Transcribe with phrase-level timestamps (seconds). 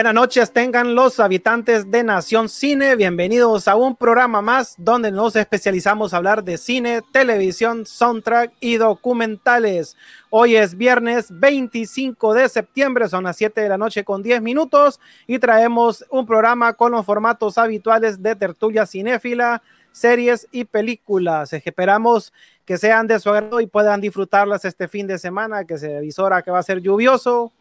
[0.00, 5.36] Buenas noches tengan los habitantes de Nación Cine, bienvenidos a un programa más donde nos
[5.36, 9.98] especializamos a hablar de cine, televisión, soundtrack y documentales.
[10.30, 15.00] Hoy es viernes 25 de septiembre, son las 7 de la noche con 10 minutos
[15.26, 19.62] y traemos un programa con los formatos habituales de tertulia cinéfila,
[19.92, 21.52] series y películas.
[21.52, 22.32] Esperamos
[22.64, 26.40] que sean de su agrado y puedan disfrutarlas este fin de semana, que se avisora
[26.40, 27.52] que va a ser lluvioso,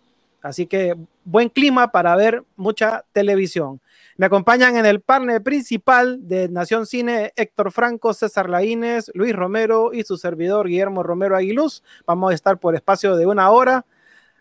[0.42, 0.96] Así que
[1.26, 3.82] buen clima para ver mucha televisión.
[4.18, 9.94] Me acompañan en el panel principal de Nación Cine Héctor Franco, César Laínez, Luis Romero
[9.94, 11.84] y su servidor Guillermo Romero Aguiluz.
[12.06, 13.86] Vamos a estar por espacio de una hora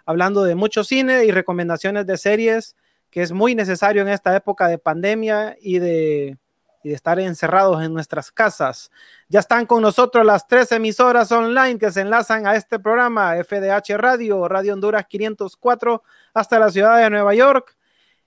[0.05, 2.77] hablando de mucho cine y recomendaciones de series
[3.11, 6.39] que es muy necesario en esta época de pandemia y de
[6.83, 8.91] y de estar encerrados en nuestras casas.
[9.29, 13.97] Ya están con nosotros las tres emisoras online que se enlazan a este programa, FDH
[13.97, 16.03] Radio, Radio Honduras 504,
[16.35, 17.77] hasta la ciudad de Nueva York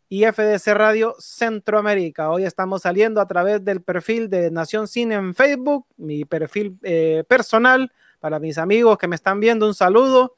[0.10, 2.32] y FDC Radio Centroamérica.
[2.32, 7.24] Hoy estamos saliendo a través del perfil de Nación Cine en Facebook, mi perfil eh,
[7.30, 10.36] personal, para mis amigos que me están viendo, un saludo.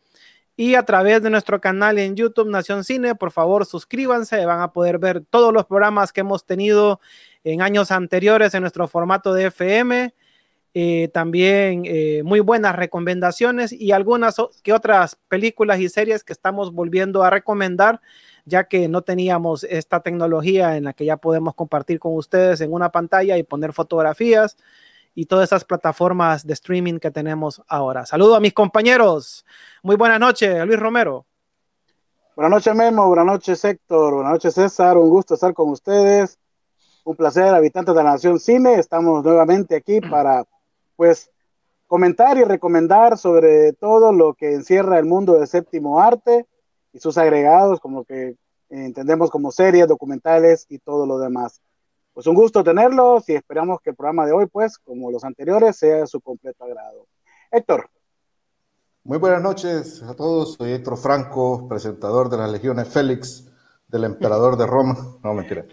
[0.55, 4.71] Y a través de nuestro canal en YouTube Nación Cine, por favor suscríbanse, van a
[4.71, 7.01] poder ver todos los programas que hemos tenido
[7.43, 10.13] en años anteriores en nuestro formato de FM.
[10.75, 16.73] Eh, también eh, muy buenas recomendaciones y algunas que otras películas y series que estamos
[16.73, 18.01] volviendo a recomendar,
[18.45, 22.73] ya que no teníamos esta tecnología en la que ya podemos compartir con ustedes en
[22.73, 24.57] una pantalla y poner fotografías
[25.13, 28.07] y todas esas plataformas de streaming que tenemos ahora.
[28.07, 29.45] Saludo a mis compañeros.
[29.83, 31.27] Muy buenas noches, Luis Romero.
[32.35, 33.07] Buenas noches, Memo.
[33.07, 34.15] Buenas noches, Héctor.
[34.15, 34.97] Buenas noches, César.
[34.97, 36.39] Un gusto estar con ustedes.
[37.05, 38.75] Un placer, habitantes de la Nación Cine.
[38.75, 40.45] Estamos nuevamente aquí para,
[40.95, 41.29] pues,
[41.87, 46.47] comentar y recomendar sobre todo lo que encierra el mundo del séptimo arte
[46.93, 48.35] y sus agregados, como lo que
[48.69, 51.61] entendemos como series, documentales y todo lo demás.
[52.13, 55.75] Pues un gusto tenerlos y esperamos que el programa de hoy, pues, como los anteriores,
[55.75, 57.07] sea de su completo agrado.
[57.51, 57.89] Héctor.
[59.03, 60.53] Muy buenas noches a todos.
[60.53, 63.52] Soy Héctor Franco, presentador de las Legiones Félix
[63.93, 64.97] del emperador de Roma.
[65.23, 65.65] No, mentira.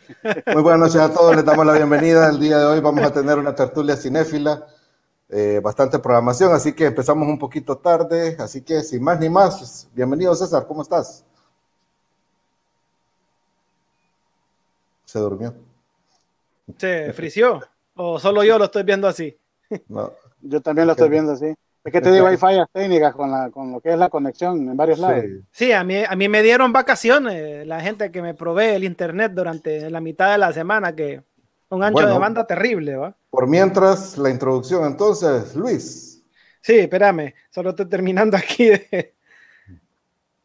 [0.52, 2.28] Muy buenas noches a todos, les damos la bienvenida.
[2.28, 4.66] El día de hoy vamos a tener una tertulia cinéfila,
[5.30, 9.88] eh, bastante programación, así que empezamos un poquito tarde, así que sin más ni más,
[9.94, 11.24] bienvenido César, ¿cómo estás?
[15.06, 15.54] Se durmió.
[16.76, 17.62] ¿Se frició?
[17.96, 19.34] ¿O solo yo lo estoy viendo así?
[19.88, 20.12] No.
[20.42, 21.54] Yo también lo estoy viendo así.
[21.82, 24.68] Es que te digo, hay fallas técnicas con, la, con lo que es la conexión
[24.68, 25.24] en varios lados.
[25.50, 29.32] Sí, a, mí, a mí me dieron vacaciones la gente que me provee el internet
[29.34, 31.22] durante la mitad de la semana, que
[31.70, 33.16] un ancho de banda terrible, ¿va?
[33.30, 36.22] Por mientras, la introducción, entonces, Luis.
[36.60, 39.14] Sí, espérame, solo estoy terminando aquí de,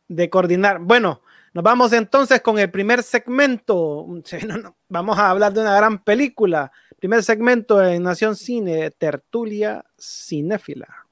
[0.07, 0.79] de coordinar.
[0.79, 1.21] Bueno,
[1.53, 4.05] nos vamos entonces con el primer segmento.
[4.89, 6.69] Vamos a hablar de una gran película.
[6.99, 11.04] Primer segmento en Nación Cine, Tertulia Cinéfila.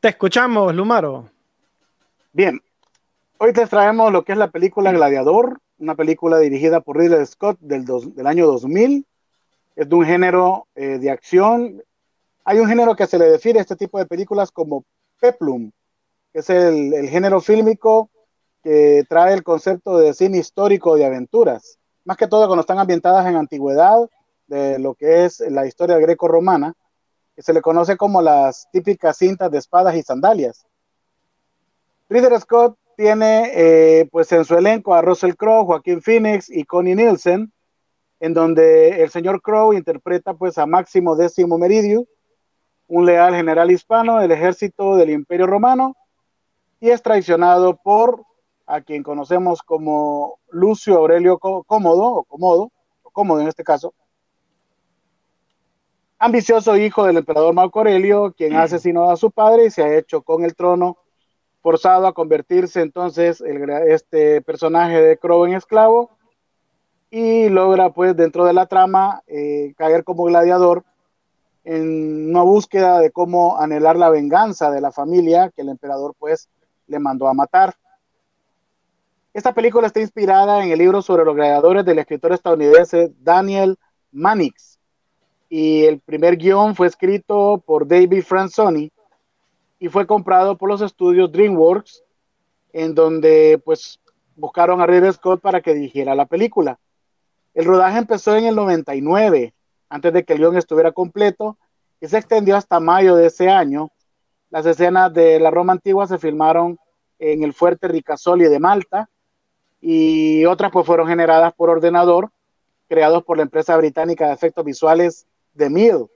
[0.00, 1.28] Te escuchamos, Lumaro.
[2.32, 2.58] Bien,
[3.36, 7.58] hoy te traemos lo que es la película Gladiador, una película dirigida por Ridley Scott
[7.60, 9.06] del, del año 2000.
[9.76, 11.82] Es de un género eh, de acción.
[12.44, 14.86] Hay un género que se le define a este tipo de películas como
[15.20, 15.70] peplum,
[16.32, 18.08] que es el, el género fílmico
[18.64, 21.78] que trae el concepto de cine histórico de aventuras.
[22.06, 24.08] Más que todo cuando están ambientadas en antigüedad,
[24.46, 26.74] de lo que es la historia greco-romana
[27.40, 30.66] se le conoce como las típicas cintas de espadas y sandalias.
[32.08, 36.94] Ridley Scott tiene eh, pues en su elenco a Russell Crowe, Joaquín Phoenix y Connie
[36.94, 37.52] Nielsen,
[38.18, 42.06] en donde el señor Crowe interpreta pues a Máximo Décimo Meridio,
[42.88, 45.96] un leal general hispano del ejército del Imperio Romano,
[46.80, 48.24] y es traicionado por
[48.66, 52.70] a quien conocemos como Lucio Aurelio Cómodo, o Cómodo,
[53.02, 53.94] o Cómodo en este caso,
[56.20, 59.96] ambicioso hijo del emperador Marco Aurelio, quien ha asesinado a su padre y se ha
[59.96, 60.98] hecho con el trono
[61.62, 66.10] forzado a convertirse entonces el, este personaje de Crow en esclavo
[67.10, 70.84] y logra pues dentro de la trama eh, caer como gladiador
[71.64, 76.48] en una búsqueda de cómo anhelar la venganza de la familia que el emperador pues
[76.86, 77.74] le mandó a matar.
[79.32, 83.78] Esta película está inspirada en el libro sobre los gladiadores del escritor estadounidense Daniel
[84.12, 84.79] Mannix
[85.52, 88.92] y el primer guion fue escrito por David Franzoni
[89.80, 92.04] y fue comprado por los estudios DreamWorks,
[92.72, 93.98] en donde pues
[94.36, 96.78] buscaron a Ridley Scott para que dirigiera la película.
[97.52, 99.52] El rodaje empezó en el 99,
[99.88, 101.58] antes de que el guion estuviera completo,
[102.00, 103.90] y se extendió hasta mayo de ese año.
[104.50, 106.78] Las escenas de la Roma antigua se filmaron
[107.18, 109.10] en el fuerte Ricasoli de Malta
[109.80, 112.30] y otras pues fueron generadas por ordenador,
[112.88, 116.06] creados por la empresa británica de efectos visuales de Mill,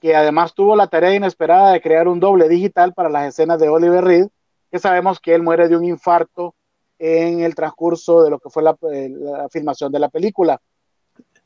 [0.00, 3.68] que además tuvo la tarea inesperada de crear un doble digital para las escenas de
[3.68, 4.28] Oliver Reed,
[4.70, 6.54] que sabemos que él muere de un infarto
[6.98, 9.12] en el transcurso de lo que fue la, eh,
[9.50, 10.60] filmación de la película.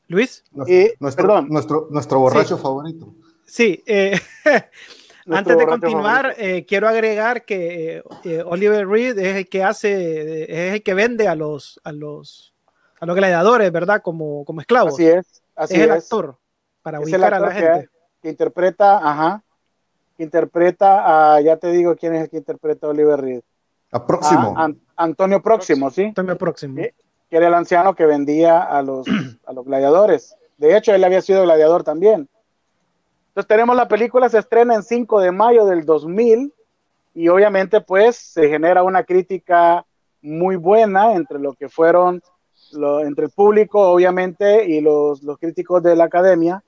[0.07, 1.47] Luis, nuestro, perdón.
[1.49, 3.13] Nuestro, nuestro borracho favorito.
[3.45, 4.19] Sí, eh,
[5.27, 8.03] antes de continuar, eh, quiero agregar que
[8.45, 12.53] Oliver Reed es el que hace, es el que vende a los, a los,
[12.99, 14.01] a los gladiadores, ¿verdad?
[14.01, 14.93] Como, como esclavos.
[14.93, 15.81] Así es, así es.
[15.81, 16.40] el actor
[16.81, 17.89] para ubicar a la gente.
[18.21, 19.43] Que, interpreta, ajá,
[20.15, 23.41] que interpreta a, ya te digo quién es el que interpreta a Oliver Reed.
[23.91, 24.55] A Próximo.
[24.95, 26.05] Antonio Próximo, ¿sí?
[26.05, 26.75] Antonio Próximo.
[26.75, 29.05] Que era el anciano que vendía a los,
[29.45, 30.35] a los gladiadores.
[30.57, 32.29] De hecho, él había sido gladiador también.
[33.29, 36.53] Entonces tenemos la película, se estrena en 5 de mayo del 2000
[37.13, 39.85] y obviamente pues se genera una crítica
[40.21, 42.21] muy buena entre lo que fueron,
[43.03, 46.63] entre el público obviamente y los, los críticos de la academia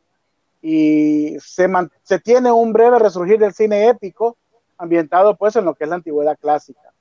[0.65, 1.69] y se,
[2.04, 4.38] se tiene un breve resurgir del cine épico
[4.77, 6.94] ambientado pues en lo que es la antigüedad clásica.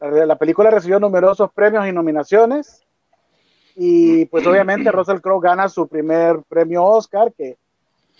[0.00, 2.82] La, película recibió numerosos premios y nominaciones
[3.76, 7.56] y pues obviamente Russell Crowe gana su primer premio Oscar que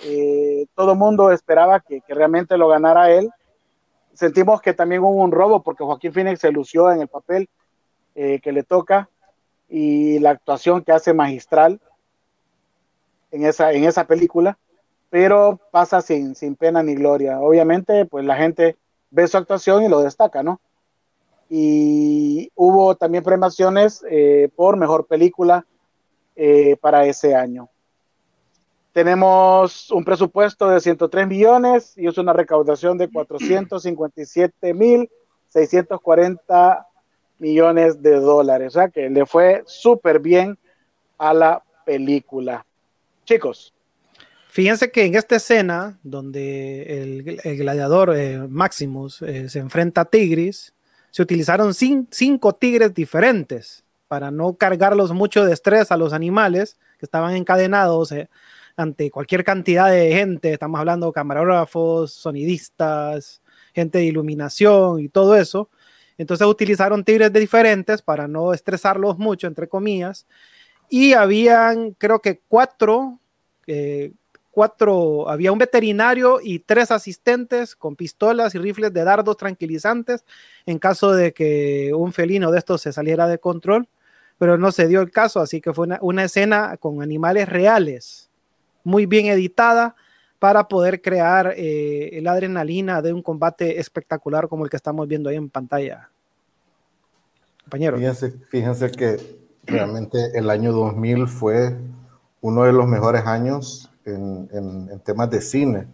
[0.05, 3.31] eh, todo mundo esperaba que, realmente lo ganara él.
[4.13, 7.49] Sentimos que también hubo un robo porque Joaquín Phoenix se lució en el papel
[8.15, 9.09] eh, que le toca
[9.69, 11.81] y la actuación que hace magistral
[13.33, 14.57] en esa, en esa película,
[15.11, 17.41] pero pasa sin, sin pena ni gloria.
[17.41, 18.77] Obviamente, pues la gente
[19.11, 20.61] ve su actuación y lo destaca, ¿no?
[21.49, 25.65] y hubo también premiaciones eh, por mejor película
[26.37, 27.69] eh, para ese año.
[28.93, 35.09] Tenemos un presupuesto de 103 millones y es una recaudación de 457 mil
[35.49, 36.87] 640
[37.39, 38.69] millones de dólares.
[38.69, 40.59] O sea que le fue súper bien
[41.17, 42.67] a la película.
[43.25, 43.73] Chicos.
[44.59, 47.01] Fíjense que en esta escena donde
[47.45, 50.75] el, gladiador eh, Maximus se enfrenta a Tigris,
[51.13, 57.07] se utilizaron cinco tigres diferentes para no cargarlos mucho de estrés a los animales que
[57.07, 58.29] estaban encadenados eh,
[58.77, 60.55] ante cualquier cantidad de gente.
[60.55, 63.41] Estamos hablando de camarógrafos, sonidistas,
[63.73, 65.71] gente de iluminación y todo eso.
[66.17, 70.27] Entonces utilizaron tigres de diferentes para no estresarlos mucho, entre comillas.
[70.91, 73.21] Y habían, creo que cuatro
[73.69, 74.11] eh,
[74.59, 80.25] cuatro, había un veterinario y tres asistentes con pistolas y rifles de dardos tranquilizantes
[80.67, 83.87] en caso de que un felino de estos se saliera de control,
[84.37, 88.31] pero no se dio el caso, así que fue una, escena con animales reales,
[88.83, 89.95] muy bien editada
[90.41, 95.31] para poder crear eh, la adrenalina de un combate espectacular como el que estamos viendo
[95.31, 96.11] ahí en pantalla.
[97.63, 97.97] Compañero.
[97.97, 99.19] Fíjense, fíjense que
[99.63, 101.77] realmente el año 2000 fue
[102.41, 105.87] uno de los mejores años en, temas de cine.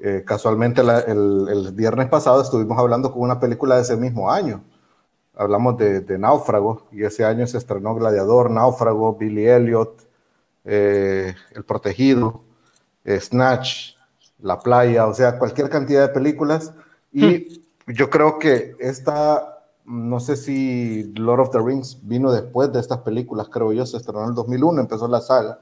[0.00, 4.62] Eh, casualmente el, viernes pasado estuvimos hablando con una película de ese mismo año.
[5.34, 10.06] Hablamos de, Náufrago y ese año se estrenó Gladiador, Náufrago, Billy Elliot,
[10.64, 12.42] eh, El Protegido,
[13.04, 13.94] eh, Snatch,
[14.40, 16.72] La Playa, o sea, cualquier cantidad de películas.
[17.12, 17.24] Y
[17.86, 17.92] hmm.
[17.94, 22.98] yo creo que esta, no sé si Lord of the Rings vino después de estas
[22.98, 25.60] películas, creo yo, se estrenó en el 2001, empezó la saga.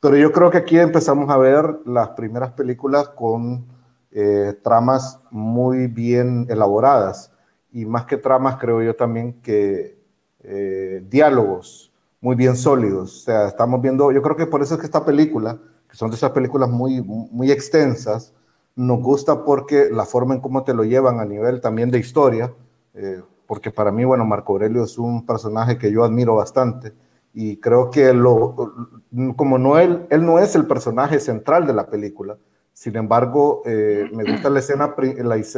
[0.00, 3.66] Pero yo creo que aquí empezamos a ver las primeras películas con
[4.10, 7.32] eh, tramas muy bien elaboradas
[7.70, 9.98] y más que tramas creo yo también que
[10.42, 13.18] eh, diálogos muy bien sólidos.
[13.18, 16.10] O sea, estamos viendo, yo creo que por eso es que esta película, que son
[16.10, 18.32] de esas películas muy, muy extensas,
[18.76, 22.54] nos gusta porque la forma en cómo te lo llevan a nivel también de historia,
[22.94, 26.94] eh, porque para mí, bueno, Marco Aurelio es un personaje que yo admiro bastante
[27.32, 28.54] y creo que lo,
[29.36, 32.36] como no él, él no es el personaje central de la película,
[32.72, 34.94] sin embargo, eh, me gusta la escena,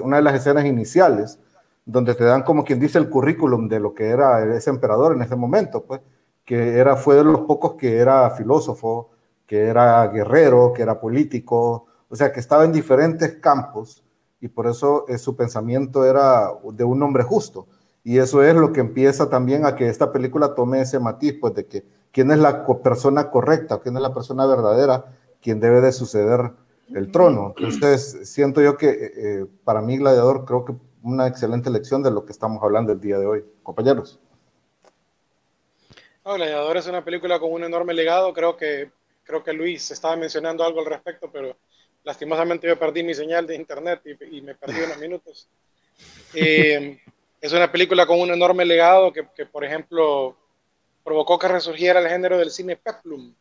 [0.02, 1.38] una de las escenas iniciales,
[1.84, 5.22] donde te dan como quien dice el currículum de lo que era ese emperador en
[5.22, 6.00] ese momento, pues,
[6.44, 9.10] que era, fue de los pocos que era filósofo,
[9.46, 14.02] que era guerrero, que era político, o sea, que estaba en diferentes campos
[14.40, 17.68] y por eso eh, su pensamiento era de un hombre justo.
[18.04, 21.54] Y eso es lo que empieza también a que esta película tome ese matiz, pues
[21.54, 25.04] de que quién es la persona correcta, quién es la persona verdadera,
[25.40, 26.52] quien debe de suceder
[26.94, 27.54] el trono.
[27.56, 32.10] Entonces, siento yo que eh, eh, para mí, Gladiador, creo que una excelente lección de
[32.10, 33.44] lo que estamos hablando el día de hoy.
[33.62, 34.18] Compañeros.
[36.24, 38.32] No, Gladiador es una película con un enorme legado.
[38.32, 38.90] Creo que,
[39.24, 41.56] creo que Luis estaba mencionando algo al respecto, pero
[42.04, 45.48] lastimosamente yo perdí mi señal de internet y, me perdí unos minutos.
[46.34, 46.98] Eh,
[47.42, 50.36] es una película con un enorme legado que, que, por ejemplo,
[51.02, 53.34] provocó que resurgiera el género del cine peplum.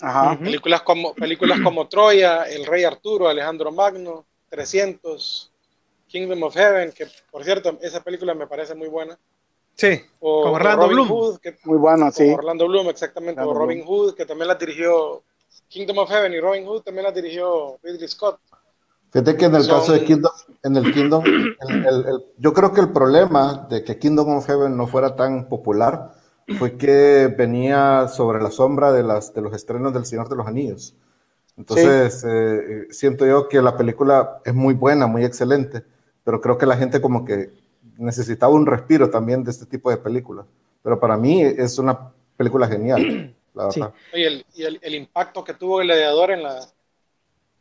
[0.00, 0.38] Ajá.
[0.38, 5.50] Películas, como, películas como Troya, El Rey Arturo, Alejandro Magno, 300,
[6.08, 9.16] Kingdom of Heaven, que por cierto, esa película me parece muy buena.
[9.74, 11.08] Sí, o, Orlando Bloom.
[11.08, 12.30] Hood, que, muy bueno, sí.
[12.32, 15.22] Orlando Bloom, exactamente, o Robin Hood, que también la dirigió
[15.68, 18.40] Kingdom of Heaven y Robin Hood también la dirigió Ridley Scott.
[19.12, 20.32] Fíjate que en el caso de Kingdom,
[20.62, 21.24] en el Kingdom,
[22.38, 26.12] yo creo que el problema de que Kingdom of Heaven no fuera tan popular
[26.58, 30.46] fue que venía sobre la sombra de, las, de los estrenos del Señor de los
[30.46, 30.94] Anillos.
[31.56, 35.82] Entonces, eh, siento yo que la película es muy buena, muy excelente,
[36.22, 37.50] pero creo que la gente como que
[37.96, 40.46] necesitaba un respiro también de este tipo de películas.
[40.82, 43.94] Pero para mí es una película genial, la verdad.
[44.12, 46.60] Y, el, y el, impacto que tuvo el Gladiador en la,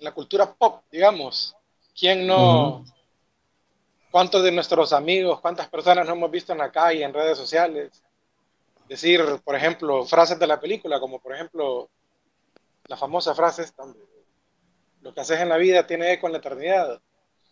[0.05, 1.55] la cultura pop, digamos.
[1.97, 2.85] ¿Quién no?
[4.11, 8.03] ¿Cuántos de nuestros amigos, cuántas personas no hemos visto en la calle, en redes sociales?
[8.87, 11.89] Decir, por ejemplo, frases de la película, como por ejemplo,
[12.87, 13.83] la famosa frase esta,
[15.01, 17.01] lo que haces en la vida tiene eco en la eternidad.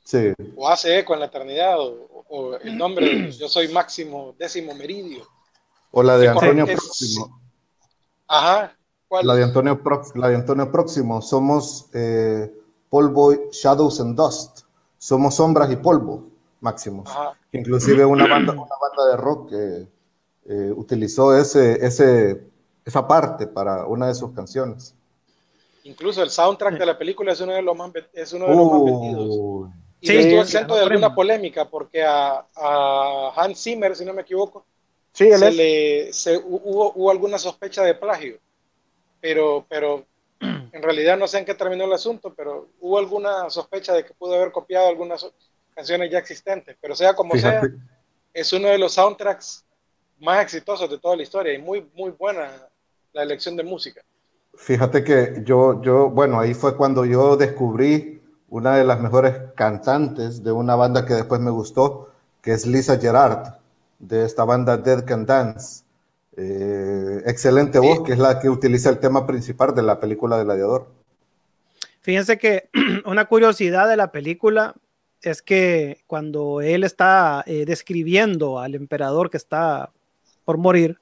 [0.04, 0.34] Sí.
[0.56, 5.28] O hace eco en la eternidad, o, el nombre, yo soy Máximo Décimo Meridio.
[5.92, 7.42] O la de Antonio Próximo.
[8.28, 8.78] Ajá.
[9.22, 9.80] La de Antonio,
[10.16, 11.22] la de Antonio Próximo.
[11.22, 12.52] Somos eh,
[12.90, 14.62] polvo, shadows and dust.
[14.98, 16.30] Somos sombras y polvo,
[16.62, 17.10] Máximos.
[17.52, 19.88] Inclusive una banda, una banda de rock que
[20.46, 22.48] eh, utilizó ese, ese,
[22.86, 24.96] esa parte para una de sus canciones.
[25.84, 28.72] Incluso el soundtrack de la película es uno de los más, es uno de los
[28.72, 29.70] más vendidos.
[30.00, 32.46] Y sí, estuvo exento de alguna polémica porque a,
[33.36, 34.66] Hans Zimmer, si no me equivoco,
[35.14, 38.38] sí, se le, se, hubo, hubo, alguna sospecha de plagio,
[39.24, 40.06] pero, pero
[40.42, 44.14] en realidad no sé en qué terminó el asunto, pero hubo alguna sospecha de que
[44.14, 45.26] pudo haber copiado algunas
[45.74, 47.62] canciones ya existentes, pero sea como sea,
[48.34, 49.64] es uno de los soundtracks
[50.20, 52.52] más exitosos de toda la historia y muy, muy buena
[53.14, 54.02] la elección de música.
[54.56, 60.44] Fíjate que yo, yo, bueno, ahí fue cuando yo descubrí una de las mejores cantantes
[60.44, 62.10] de una banda que después me gustó,
[62.42, 63.54] que es Lisa Gerard,
[64.00, 65.83] de esta banda Dead Can Dance.
[66.36, 70.46] Eh, excelente voz, que es la que utiliza el tema principal de la película de
[70.46, 70.88] Gladiador.
[72.02, 72.70] Fíjense que
[73.06, 74.76] una curiosidad de la película
[75.22, 79.92] es que cuando él está eh, describiendo al emperador que está
[80.44, 81.00] por morir,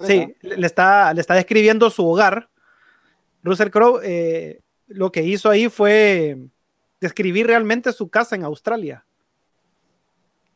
[0.00, 2.48] sí, le está, le está describiendo su hogar.
[3.42, 6.38] Russell Crowe eh, lo que hizo ahí fue
[7.00, 9.04] describir realmente su casa en Australia.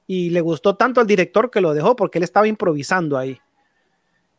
[0.08, 3.38] Y le gustó tanto al director que lo dejó porque él estaba improvisando ahí.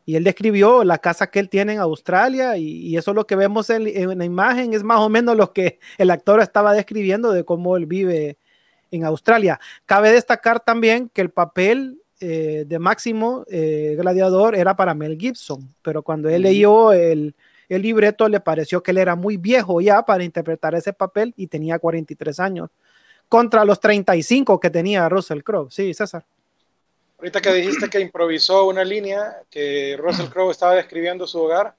[0.04, 3.36] Y él describió la casa que él tiene en Australia y, eso es lo que
[3.36, 7.32] vemos en, en, la imagen, es más o menos lo que el actor estaba describiendo
[7.32, 8.36] de cómo él vive
[8.90, 9.58] en Australia.
[9.86, 15.74] Cabe destacar también que el papel eh, de Máximo eh, Gladiador era para Mel Gibson,
[15.80, 17.34] pero cuando él leyó el,
[17.70, 21.46] el, libreto le pareció que él era muy viejo ya para interpretar ese papel y
[21.46, 22.68] tenía 43 años,
[23.30, 25.70] contra los 35 que tenía Russell Crowe.
[25.70, 26.24] Sí, César.
[27.16, 31.74] Ahorita que dijiste que improvisó una línea, que Russell Crowe estaba describiendo su hogar,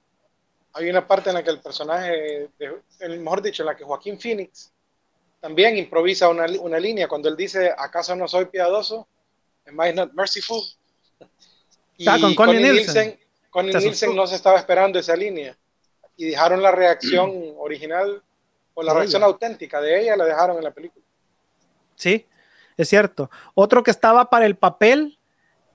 [0.73, 4.17] hay una parte en la que el personaje, de, mejor dicho, en la que Joaquín
[4.17, 4.71] Phoenix
[5.41, 9.05] también improvisa una, una línea cuando él dice, ¿acaso no soy piadoso?
[9.67, 10.63] Am I Not Merciful?
[11.97, 13.19] Y con Connie Nielsen.
[13.49, 15.57] Connie Nielsen no se estaba esperando esa línea
[16.15, 18.23] y dejaron la reacción original
[18.73, 21.03] o la reacción auténtica de ella, la dejaron en la película.
[21.95, 22.25] Sí,
[22.77, 23.29] es cierto.
[23.53, 25.17] Otro que estaba para el papel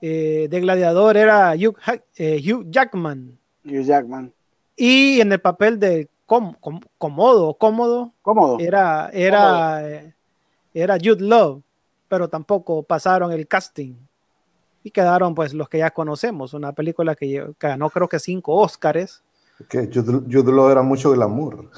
[0.01, 1.77] eh, de gladiador era Hugh,
[2.15, 3.37] eh, Hugh, Jackman.
[3.65, 4.33] Hugh Jackman.
[4.75, 6.53] Y en el papel de com,
[6.97, 8.57] cómodo, cómodo, cómodo.
[8.59, 10.13] era, era, eh,
[10.73, 11.63] era Jude Love
[12.07, 13.95] pero tampoco pasaron el casting.
[14.83, 19.23] Y quedaron pues los que ya conocemos, una película que, ganó creo que cinco Óscares.
[19.69, 21.69] Que Jude Law era mucho glamour.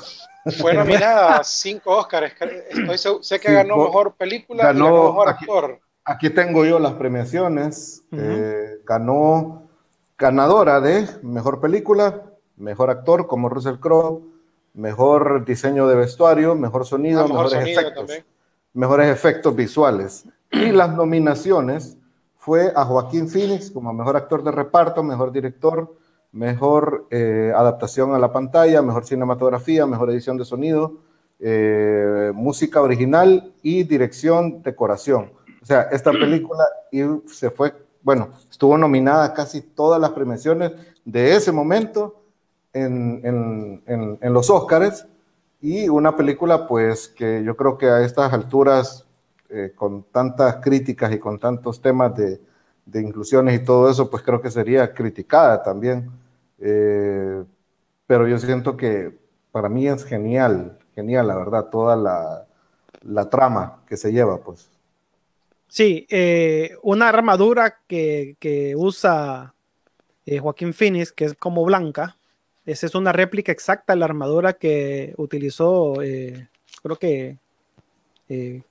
[0.57, 2.33] Fue nominada a cinco Óscares.
[2.69, 5.79] Estoy, sé que ganó mejor película ganó, y mejor aquí, actor.
[6.05, 8.03] Aquí tengo yo las premiaciones.
[8.12, 9.69] Eh, ganó
[10.17, 12.24] ganadora de mejor película,
[12.57, 14.21] mejor actor como Russell Crowe,
[14.74, 18.24] mejor diseño de vestuario, mejor sonido, ah, mejores efectos
[18.74, 20.25] mejores efectos visuales.
[20.51, 21.98] Y las nominaciones
[22.38, 25.93] fue a Joaquín Phoenix como mejor actor de reparto, mejor director,
[26.31, 30.98] mejor eh, adaptación a la pantalla, mejor cinematografía, mejor edición de sonido,
[31.39, 35.31] eh, música original y dirección, decoración.
[35.62, 36.63] O sea, esta película
[37.27, 40.71] se fue bueno, estuvo nominada casi todas las premiaciones
[41.05, 42.24] de ese momento
[42.74, 43.81] en,
[44.21, 45.05] los Óscares
[45.62, 49.05] y una película pues que yo creo que a estas alturas,
[49.50, 52.39] eh, con tantas críticas y con tantos temas de,
[52.96, 56.10] inclusiones y todo eso, pues creo que sería criticada también.
[56.60, 57.43] Eh,
[58.08, 59.17] pero yo siento que
[59.51, 62.46] para mí es genial, genial, la verdad, toda la,
[63.01, 64.69] la trama que se lleva, pues.
[65.67, 69.53] Sí, eh, una armadura que, que usa
[70.25, 72.17] eh, Joaquín Phoenix, que es como blanca,
[72.65, 77.38] esa es una réplica exacta de la armadura que utilizó, creo que
[78.27, 78.63] en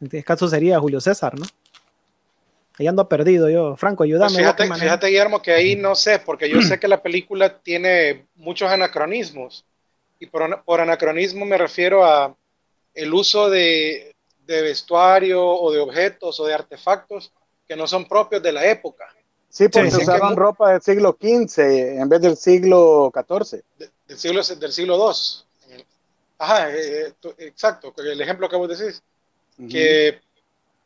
[0.00, 1.46] este caso sería Julio César, ¿no?
[2.78, 3.76] Ahí ando perdido yo.
[3.76, 4.42] Franco, ayúdame.
[4.56, 8.70] Pues fíjate, Guillermo, que ahí no sé, porque yo sé que la película tiene muchos
[8.70, 9.64] anacronismos.
[10.18, 12.34] Y por, por anacronismo me refiero a
[12.94, 14.14] el uso de,
[14.46, 17.32] de vestuario o de objetos o de artefactos
[17.66, 19.04] que no son propios de la época.
[19.48, 23.62] Sí, porque se usaban ropa del siglo XV en vez del siglo XIV.
[24.08, 25.76] del, siglo, del siglo II.
[26.38, 29.00] Ajá, eh, eh, exacto, el ejemplo que vos decís.
[29.70, 30.20] Que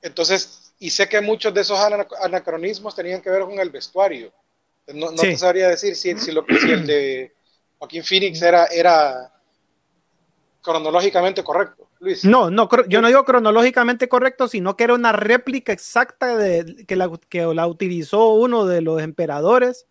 [0.02, 1.78] entonces, y sé que muchos de esos
[2.20, 4.32] anacronismos tenían que ver con el vestuario.
[4.86, 7.32] No, no te sabría decir si, si, lo, si el de
[7.78, 9.32] Joaquín Phoenix era, era
[10.62, 11.88] cronológicamente correcto.
[12.22, 16.94] No, no, yo no digo cronológicamente correcto, sino que era una réplica exacta de que
[16.94, 19.86] la, que la utilizó uno de los emperadores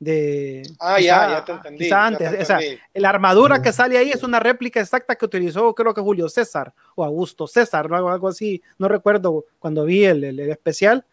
[0.00, 2.60] de ah ya ya te entendí antes o sea,
[2.94, 6.72] la armadura que sale ahí es una réplica exacta que utilizó creo que Julio César
[6.94, 11.04] o Augusto César o algo, así no recuerdo cuando vi el, el, especial.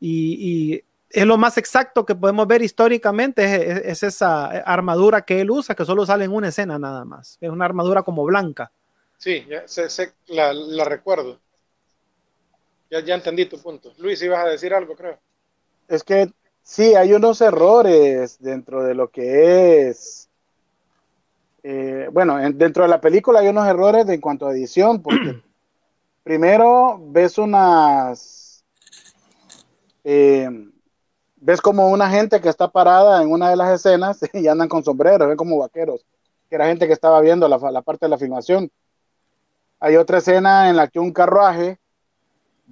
[0.00, 5.50] Y, y, es lo más exacto que podemos ver históricamente es, esa armadura que él
[5.50, 7.36] usa que solo sale en una escena nada más.
[7.40, 8.72] Es una armadura como blanca.
[9.18, 11.38] Sí, ya sé, la, recuerdo.
[12.90, 13.92] Ya, ya entendí tu punto.
[13.98, 15.18] Luis, ibas a decir algo, creo.
[15.86, 16.32] Es que
[16.62, 20.28] sí, hay unos errores dentro de lo que es.
[21.62, 25.42] Eh, bueno, dentro de la película hay unos errores en cuanto a edición, porque
[26.22, 28.64] primero ves unas.
[30.04, 30.48] Eh,
[31.36, 34.84] ves como una gente que está parada en una de las escenas y andan con
[34.84, 36.04] sombreros, ven como vaqueros,
[36.48, 38.70] que era gente que estaba viendo la, la parte de la filmación
[39.82, 41.80] hay otra escena en la que un carruaje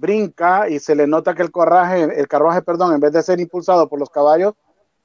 [0.01, 3.39] brinca y se le nota que el carruaje, el carruaje, perdón, en vez de ser
[3.39, 4.55] impulsado por los caballos,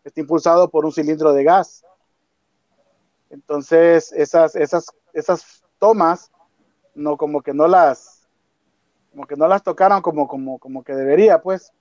[0.03, 1.85] está impulsado por un cilindro de gas.
[3.31, 6.31] Entonces, esas, esas, esas tomas,
[6.95, 8.27] no, como que no las,
[9.13, 11.73] como que no las tocaron como, como, como que debería, pues.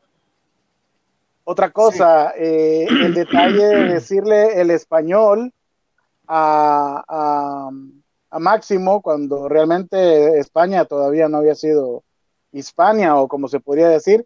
[1.44, 5.54] Otra cosa, eh, el detalle de decirle el español
[6.28, 7.70] a
[8.36, 12.04] a Máximo cuando realmente España todavía no había sido
[12.58, 14.26] Hispania o como se podría decir,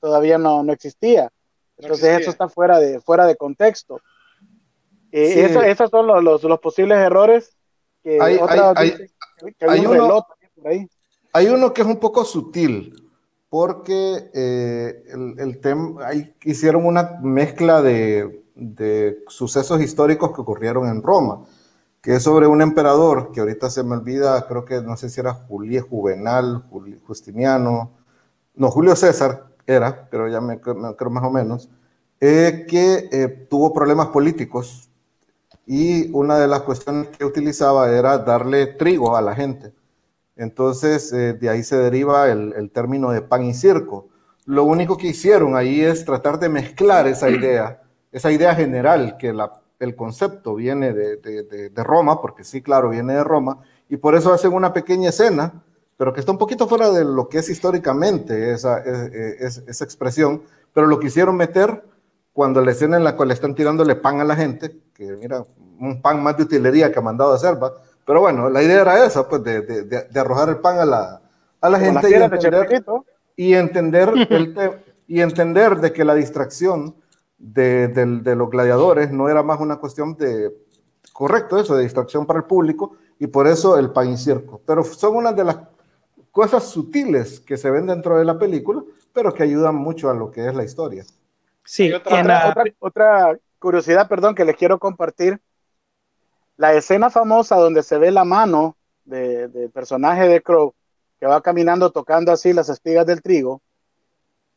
[0.00, 1.30] todavía no, no existía.
[1.76, 4.00] Entonces eso está fuera de, fuera de contexto.
[5.12, 7.56] Eh, esos son los, los, posibles errores
[8.02, 8.36] que hay,
[9.86, 10.26] uno,
[11.32, 13.10] hay uno que es un poco sutil,
[13.48, 16.10] porque eh, el, el tema,
[16.42, 21.46] hicieron una mezcla de, de, sucesos históricos que ocurrieron en Roma
[22.08, 25.20] que es sobre un emperador, que ahorita se me olvida, creo que no sé si
[25.20, 26.64] era Julio Juvenal,
[27.06, 27.98] Justiniano,
[28.54, 31.68] no, Julio César era, pero ya me, creo más o menos,
[32.18, 34.88] eh, que eh, tuvo problemas políticos
[35.66, 39.74] y una de las cuestiones que utilizaba era darle trigo a la gente.
[40.34, 44.08] Entonces, eh, de ahí se deriva el, el, término de pan y circo.
[44.46, 49.34] Lo único que hicieron ahí es tratar de mezclar esa idea, esa idea general que
[49.34, 54.32] la el concepto viene de, Roma, porque sí, claro, viene de Roma, y por eso
[54.32, 55.62] hacen una pequeña escena,
[55.96, 60.86] pero que está un poquito fuera de lo que es históricamente esa, esa expresión, pero
[60.86, 61.82] lo quisieron meter
[62.32, 65.44] cuando la escena en la cual están tirándole pan a la gente, que mira,
[65.80, 67.58] un pan más de utilería que ha mandado a hacer,
[68.04, 71.20] pero bueno, la idea era esa, pues de, arrojar el pan a la,
[71.60, 72.68] a la gente y entender,
[73.36, 74.54] y entender, el
[75.06, 76.94] y entender de que la distracción
[77.38, 80.52] de, los gladiadores no era más una cuestión de,
[81.12, 84.60] correcto, eso, de distracción para el público, y por eso el pan y circo.
[84.66, 85.58] Pero son una de las
[86.30, 90.30] cosas sutiles que se ven dentro de la película, pero que ayudan mucho a lo
[90.30, 91.04] que es la historia.
[91.64, 95.40] Sí, otra, otra, curiosidad, perdón, que les quiero compartir.
[96.56, 100.74] La escena famosa donde se ve la mano del personaje de Crow
[101.18, 103.60] que va caminando tocando así las espigas del trigo,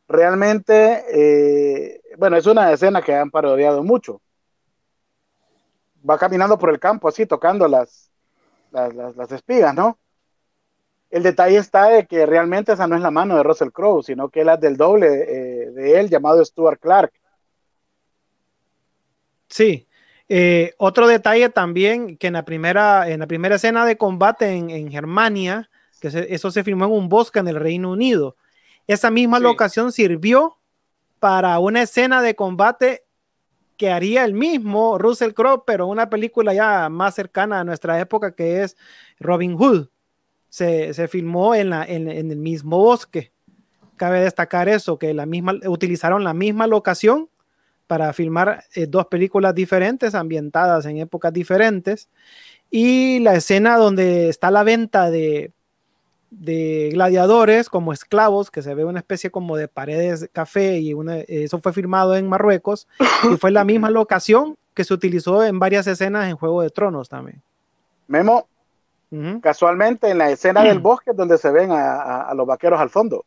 [0.07, 4.21] realmente, eh, bueno, es una escena que han parodiado mucho.
[6.07, 8.09] Va caminando por el campo así, tocando las,
[8.71, 9.97] las, espigas, ¿no?
[11.11, 14.29] el detalle está de que realmente esa no es la mano de Russell Crowe, sino
[14.29, 17.11] que es la del doble eh, de él, llamado Stuart Clark.
[19.49, 19.87] Sí.
[20.29, 24.89] Eh, otro detalle también, que en la primera, en la primera escena de combate en,
[24.89, 25.69] Germania,
[25.99, 28.37] que eso se filmó en un bosque en el Reino Unido,
[28.87, 30.57] esa misma locación sirvió
[31.21, 33.03] para una escena de combate
[33.77, 38.33] que haría el mismo Russell Crowe, pero una película ya más cercana a nuestra época
[38.33, 38.75] que es
[39.19, 39.89] Robin Hood
[40.49, 43.31] se, filmó en, la, en, el mismo bosque.
[43.97, 47.29] Cabe destacar eso, que la misma, utilizaron la misma locación
[47.85, 52.09] para filmar eh, dos películas diferentes, ambientadas en épocas diferentes.
[52.71, 55.53] Y la escena donde está la venta de,
[56.31, 60.95] de gladiadores como esclavos, que se ve una especie como de paredes de café, y
[61.27, 62.87] eso fue filmado en Marruecos,
[63.31, 67.09] y fue la misma locación que se utilizó en varias escenas en Juego de Tronos
[67.09, 67.41] también.
[68.07, 68.47] Memo,
[69.41, 73.25] Casualmente en la escena del bosque donde se ven a, los vaqueros al fondo.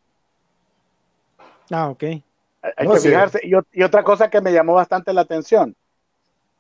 [1.71, 2.03] Ah, ok.
[2.03, 3.40] Hay, que fijarse.
[3.43, 5.77] Y, otra cosa que me llamó bastante la atención.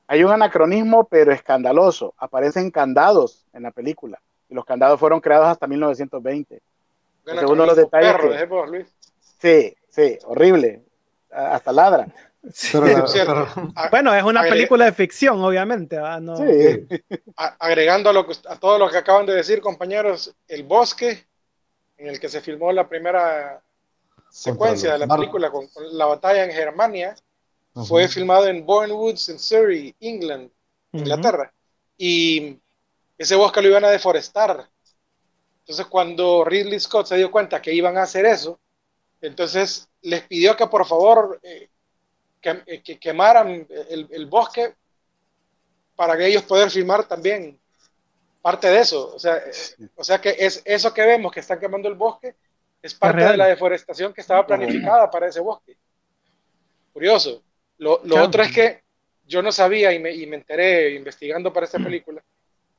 [0.06, 2.12] Hay un anacronismo, pero escandaloso.
[2.18, 4.20] Aparecen candados en la película.
[4.54, 6.62] Los candados fueron creados hasta 1920.
[7.26, 8.14] Uno de los detalles.
[9.40, 10.84] Sí, sí, horrible.
[11.30, 12.06] Hasta ladra.
[13.90, 15.98] bueno, es una película de ficción, obviamente.
[17.58, 21.26] Agregando a, lo a todo lo que acaban de decir, compañeros, El Bosque,
[21.96, 23.60] en el que se filmó la primera
[24.30, 27.16] secuencia de la película con, la batalla en Germania,
[27.88, 30.48] fue filmado en Bournemouth, en Surrey, England,
[30.92, 31.52] Inglaterra.
[31.98, 32.60] Y
[33.18, 34.68] ese bosque lo iban a deforestar.
[35.60, 38.60] Entonces, cuando Ridley Scott se dio cuenta que iban a hacer eso,
[39.20, 41.70] entonces les pidió que por favor eh,
[42.40, 44.74] que, que quemaran el, bosque
[45.96, 47.58] para que ellos puedan filmar también
[48.42, 49.14] parte de eso.
[49.14, 49.42] O sea,
[49.96, 52.34] o sea que es eso que vemos que están quemando el bosque
[52.82, 55.78] es parte de la deforestación que estaba planificada para ese bosque.
[56.92, 57.42] Curioso.
[57.78, 58.82] Lo, otro es que
[59.24, 62.22] yo no sabía y me, y me enteré investigando para esta película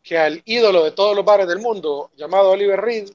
[0.06, 3.10] que al ídolo de todos los bares del mundo, llamado Oliver Reed,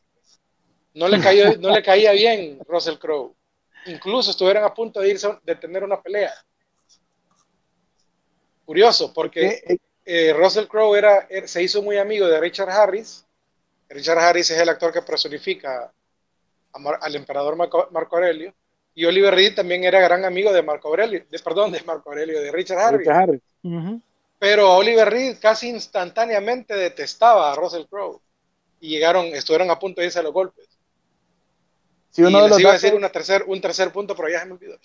[0.94, 3.34] no le, cayó, no le caía bien Russell Crowe
[3.86, 6.32] incluso estuvieran a punto de irse de tener una pelea.
[8.64, 9.78] Curioso, porque eh, eh.
[10.04, 13.24] Eh, Russell Crowe era, se hizo muy amigo de Richard Harris.
[13.88, 15.92] Richard Harris es el actor que personifica
[16.72, 18.54] al emperador Marco, Aurelio.
[18.94, 22.40] Y Oliver Reed también era gran amigo de Marco Aurelio, de, perdón, de Marco Aurelio,
[22.40, 23.08] de Richard Harris.
[24.40, 28.20] Pero Oliver Reed casi instantáneamente detestaba a Russell Crowe.
[28.80, 30.70] Y llegaron, estuvieron a punto de irse a los golpes
[32.18, 34.76] uno de los iba a decir tercer, un tercer punto, pero ya se me olvidó.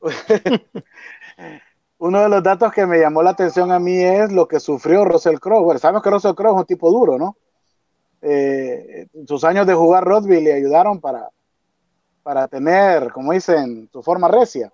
[1.98, 5.04] uno de los datos que me llamó la atención a mí es lo que sufrió
[5.04, 5.64] Russell Crowe.
[5.64, 7.36] Bueno, sabemos que Russell Crowe es un tipo duro, ¿no?
[8.22, 11.28] Eh, sus años de jugar rugby le ayudaron para,
[12.22, 14.72] para tener, como dicen, su forma recia.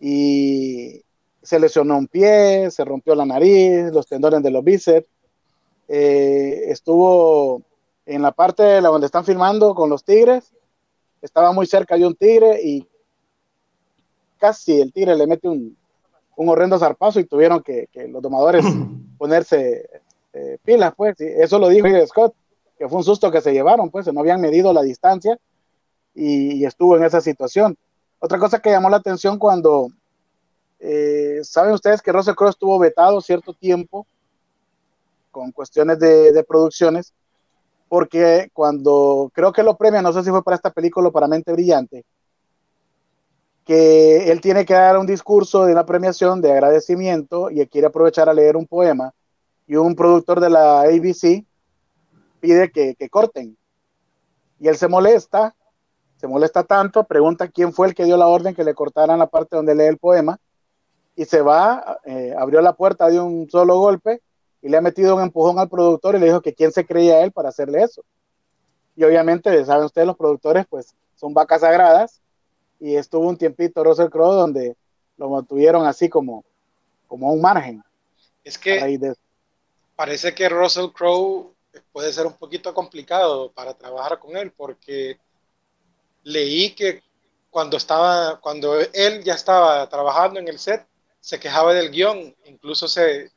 [0.00, 1.02] Y
[1.42, 5.08] se lesionó un pie, se rompió la nariz, los tendones de los bíceps.
[5.88, 7.62] Eh, estuvo
[8.06, 10.52] en la parte de la donde están filmando con los Tigres
[11.22, 12.86] estaba muy cerca de un tigre y
[14.38, 15.76] casi el tigre le mete un,
[16.36, 18.64] un horrendo zarpazo y tuvieron que, los domadores
[19.18, 19.88] ponerse
[20.32, 21.20] eh, pilas, pues.
[21.20, 22.34] eso lo dijo Scott,
[22.78, 25.36] que fue un susto que se llevaron, pues, no habían medido la distancia
[26.14, 27.76] y, estuvo en esa situación.
[28.20, 29.90] Otra cosa que llamó la atención cuando,
[30.80, 34.06] eh, saben ustedes que Russell Crowe estuvo vetado cierto tiempo
[35.30, 37.12] con cuestiones de, producciones
[37.88, 41.26] porque cuando creo que lo premia, no sé si fue para esta película o para
[41.26, 42.04] Mente Brillante,
[43.64, 48.28] que él tiene que dar un discurso de una premiación de agradecimiento y quiere aprovechar
[48.28, 49.12] a leer un poema
[49.66, 51.44] y un productor de la ABC
[52.40, 53.56] pide que, corten.
[54.58, 55.54] Y él se molesta,
[56.16, 59.26] se molesta tanto, pregunta quién fue el que dio la orden que le cortaran la
[59.26, 60.38] parte donde lee el poema
[61.18, 64.22] y se va, eh, abrió la puerta de un solo golpe
[64.62, 67.24] y le ha metido un empujón al productor y le dijo que quién se creía
[67.24, 68.04] él para hacerle eso.
[68.94, 72.20] Y obviamente, saben ustedes, los productores pues son vacas sagradas
[72.78, 74.76] y estuvo un tiempito Russell Crowe donde
[75.16, 76.44] lo mantuvieron así como,
[77.08, 77.82] como a un margen.
[78.44, 78.80] Es que
[79.96, 81.52] parece que Russell Crowe
[81.90, 85.18] puede ser un poquito complicado para trabajar con él porque
[86.22, 87.02] leí que
[87.50, 90.87] cuando estaba, cuando él ya estaba trabajando en el set,
[91.20, 93.30] se quejaba del guion, incluso se,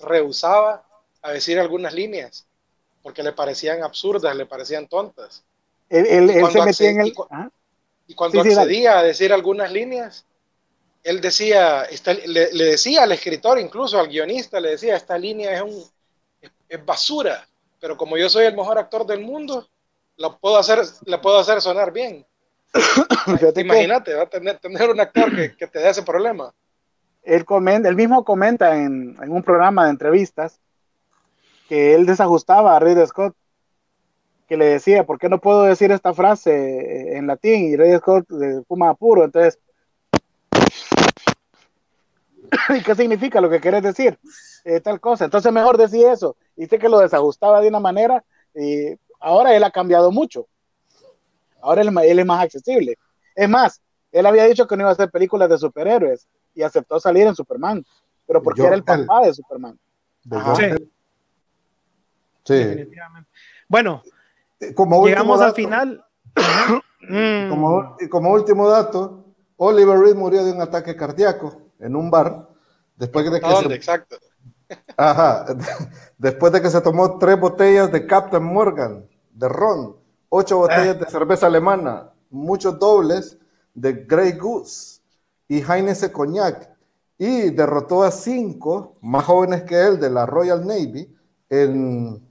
[0.00, 0.84] rehusaba
[1.22, 2.46] a decir algunas líneas
[3.02, 5.44] porque le parecían absurdas, le parecían tontas.
[8.06, 10.26] y cuando, accedía a decir algunas líneas,
[11.02, 11.86] él decía,
[12.26, 15.84] le, decía al escritor, incluso al guionista, le decía, esta línea es, un,
[16.68, 17.48] es, basura,
[17.80, 19.68] pero como yo soy el mejor actor del mundo,
[20.16, 22.26] lo puedo hacer, le puedo hacer sonar bien.
[23.56, 26.52] Imagínate, va a tener, tener un actor que, que, te dé ese problema.
[27.28, 27.44] Él,
[27.94, 30.58] mismo comenta en, un programa de entrevistas
[31.68, 33.36] que él desajustaba a Ridley Scott,
[34.48, 37.66] que le decía, ¿por qué no puedo decir esta frase en latín?
[37.66, 38.26] Y Ridley Scott
[38.66, 39.58] fuma puro, entonces...
[42.70, 44.18] ¿Y qué significa lo que quieres decir?
[44.64, 45.26] Eh, tal cosa.
[45.26, 46.34] Entonces mejor decía eso.
[46.56, 50.46] Dice que lo desajustaba de una manera y ahora él ha cambiado mucho.
[51.60, 52.96] Ahora él, él, es más accesible.
[53.34, 56.26] Es más, él había dicho que no iba a hacer películas de superhéroes
[56.58, 57.86] y aceptó salir en Superman,
[58.26, 59.78] pero porque era el papá de Superman.
[60.56, 60.64] sí.
[62.44, 62.88] sí.
[63.68, 64.02] Bueno,
[64.74, 66.04] como llegamos al final.
[67.48, 69.24] como, como último dato,
[69.56, 72.48] Oliver Reed murió de un ataque cardíaco en un bar
[72.96, 73.76] después de que ¿Dónde?
[73.76, 74.16] Exacto.
[74.96, 75.46] Ajá.
[76.18, 79.96] Después de que se tomó tres botellas de Captain Morgan, de ron,
[80.28, 83.38] ocho botellas de cerveza alemana, muchos dobles
[83.72, 84.97] de Grey Goose
[85.48, 86.70] y Heineken Cognac,
[87.18, 91.12] y derrotó a cinco más jóvenes que él de la Royal Navy
[91.50, 92.22] en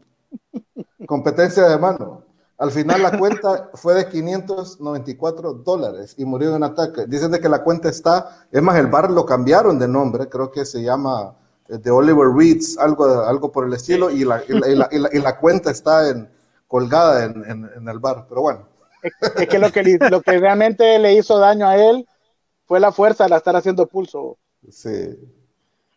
[1.06, 2.24] competencia de mano.
[2.58, 7.06] Al final la cuenta fue de 594 dólares y murió en un ataque.
[7.06, 10.52] Dicen de que la cuenta está, es más, el bar lo cambiaron de nombre, creo
[10.52, 11.36] que se llama
[11.68, 15.38] eh, de Oliver Reeds, algo, algo por el estilo, y, la, y, la, y, la,
[15.38, 16.30] cuenta está en,
[16.68, 18.68] colgada en, en, el bar, pero bueno.
[19.04, 22.08] Es que lo que, lo que realmente le hizo daño a él
[22.68, 24.38] fue la fuerza de estar haciendo pulso.
[24.70, 25.18] Sí.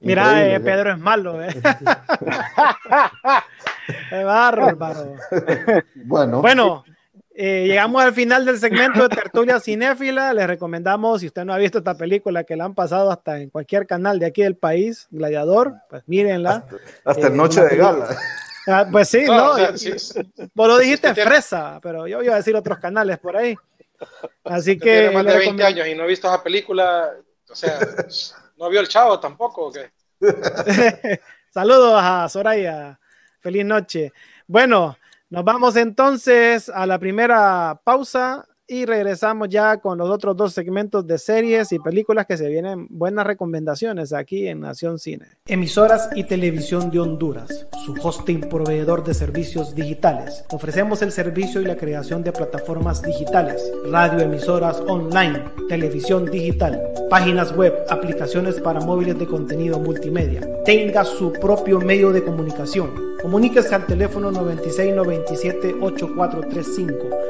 [0.00, 1.48] Mira, eh, Pedro es malo, ¿eh?
[4.10, 5.16] es bárbaro.
[6.06, 6.40] Bueno.
[6.40, 6.84] Bueno,
[7.34, 10.32] eh, llegamos al final del segmento de Tertulia Cinéfila.
[10.32, 13.50] Les recomendamos, si usted no ha visto esta película, que la han pasado hasta en
[13.50, 16.64] cualquier canal de aquí del país, Gladiador, pues mírenla.
[17.04, 18.08] Hasta, en Noche de Gala.
[18.66, 19.54] Ah, pues sí, no.
[20.54, 23.54] Vos lo dijiste fresa, pero yo iba a decir otros canales por ahí.
[24.44, 25.08] Así que.
[25.08, 27.10] Tiene más de 20 años y no he visto esa película,
[27.48, 27.78] o sea,
[28.56, 29.90] no vio el chavo tampoco, ¿o qué?
[31.50, 32.98] Saludos a Soraya.
[33.40, 34.12] Feliz noche.
[34.46, 34.98] Bueno,
[35.30, 41.04] nos vamos entonces a la primera pausa y regresamos ya con los otros dos segmentos
[41.04, 45.26] de series y películas que se vienen buenas recomendaciones aquí en Nación Cine.
[45.46, 50.44] Emisoras y Televisión de Honduras, su hosting proveedor de servicios digitales.
[50.52, 56.80] Ofrecemos el servicio y la creación de plataformas digitales, radioemisoras online, televisión digital,
[57.10, 60.48] páginas web, aplicaciones para móviles de contenido multimedia.
[60.64, 63.10] Tenga su propio medio de comunicación.
[63.20, 67.29] Comuníquese al teléfono 9697 8435.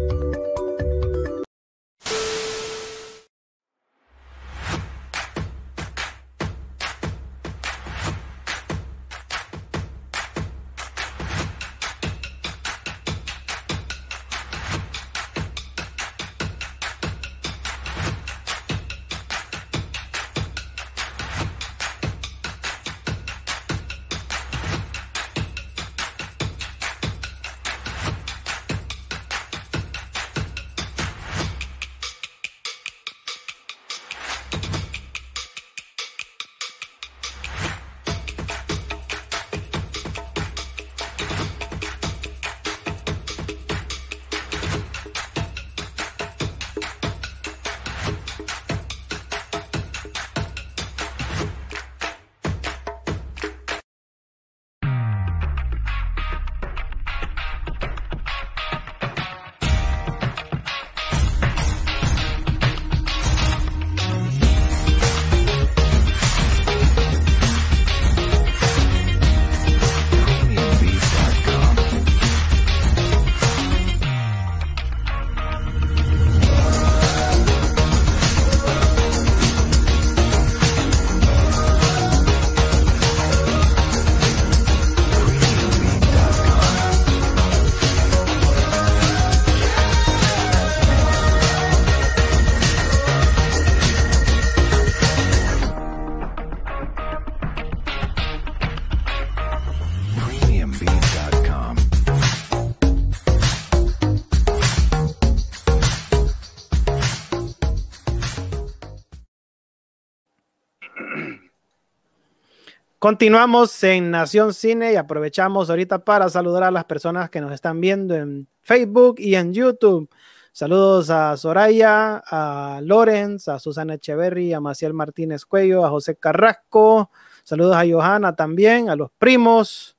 [113.01, 117.81] Continuamos en Nación Cine y aprovechamos ahorita para saludar a las personas que nos están
[117.81, 120.07] viendo en Facebook y en YouTube.
[120.51, 127.09] Saludos a Soraya, a Lorenz, a Susana Echeverry, a Maciel Martínez Cuello, a José Carrasco.
[127.43, 129.97] Saludos a Johanna también, a los primos.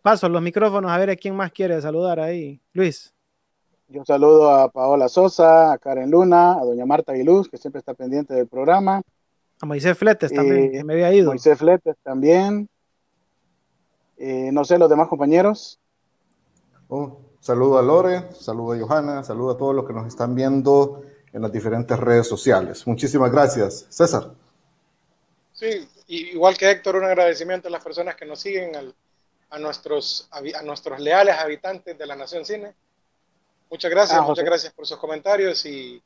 [0.00, 2.62] Paso los micrófonos a ver a quién más quiere saludar ahí.
[2.72, 3.12] Luis.
[3.88, 7.92] Yo saludo a Paola Sosa, a Karen Luna, a doña Marta Aguiluz, que siempre está
[7.92, 9.02] pendiente del programa.
[9.64, 11.30] A Moisés Fletes también, que me había ido.
[11.30, 12.68] Moisés Fletes también.
[14.18, 15.80] Eh, no sé, los demás compañeros.
[16.90, 21.02] Oh, saludo a Lore, saludo a Johanna, saludo a todos los que nos están viendo
[21.32, 22.86] en las diferentes redes sociales.
[22.86, 23.86] Muchísimas gracias.
[23.88, 24.34] César.
[25.54, 28.72] Sí, igual que Héctor, un agradecimiento a las personas que nos siguen,
[29.48, 32.74] a, nuestros, a nuestros leales habitantes de la Nación Cine.
[33.70, 36.02] Muchas gracias, ah, muchas gracias por sus comentarios y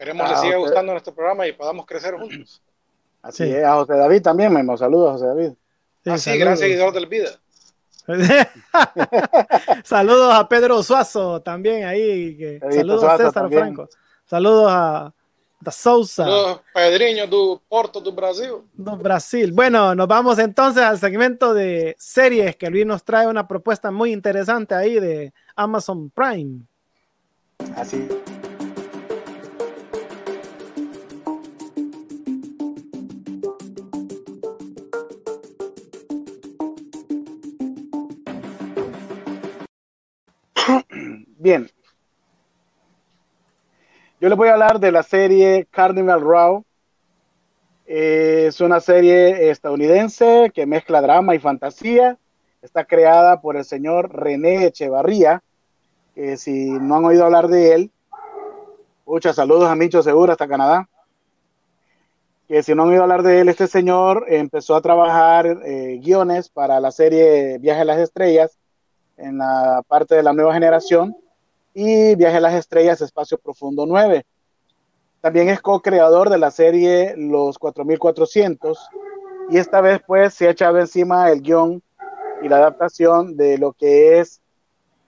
[0.00, 2.62] esperemos ah, siga gustando nuestro programa y podamos crecer juntos.
[3.20, 5.50] Así es, a José David también, me saludos a José David.
[6.02, 7.28] Sí, Así, ah, gran seguidor del vida.
[9.84, 12.58] saludos a Pedro Suazo también ahí.
[12.72, 13.88] saludos a César Franco.
[14.24, 15.12] Saludos a
[15.60, 16.24] da Souza.
[16.24, 18.62] Saludos, Pedrinho do Porto do Brasil.
[18.72, 19.52] Do Brasil.
[19.52, 24.12] Bueno, nos vamos entonces al segmento de series que Luis nos trae una propuesta muy
[24.12, 26.62] interesante ahí de Amazon Prime.
[27.76, 28.08] Así.
[41.40, 41.70] Bien.
[44.20, 46.66] Yo les voy a hablar de la serie Carnival Row.
[47.86, 52.18] es una serie estadounidense que mezcla drama y fantasía.
[52.60, 55.42] Está creada por el señor René Echevarría,
[56.14, 57.90] que si no han oído hablar de él,
[59.06, 60.90] muchas saludos a Micho Segura hasta Canadá.
[62.48, 66.50] Que si no han oído hablar de él, este señor empezó a trabajar eh, guiones
[66.50, 68.58] para la serie Viaje a las Estrellas
[69.16, 71.16] en la parte de la nueva generación
[71.74, 74.24] y Viaje a las Estrellas Espacio Profundo 9.
[75.20, 78.88] También es co-creador de la serie Los 4400
[79.50, 81.82] y esta vez pues se ha echado encima el guion
[82.42, 84.40] y la adaptación de lo que es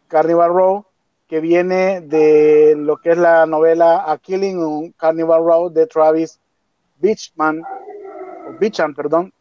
[0.08, 0.86] Carnival Row,
[1.26, 6.38] que viene de lo que es la novela A Killing on Carnival Row de Travis
[6.98, 9.32] Beachman, o perdón,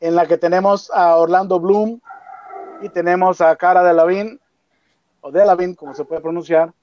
[0.00, 2.00] en la que tenemos a Orlando Bloom
[2.82, 4.40] y tenemos a Cara de Lavin
[5.24, 6.74] o Delavin, como se puede pronunciar,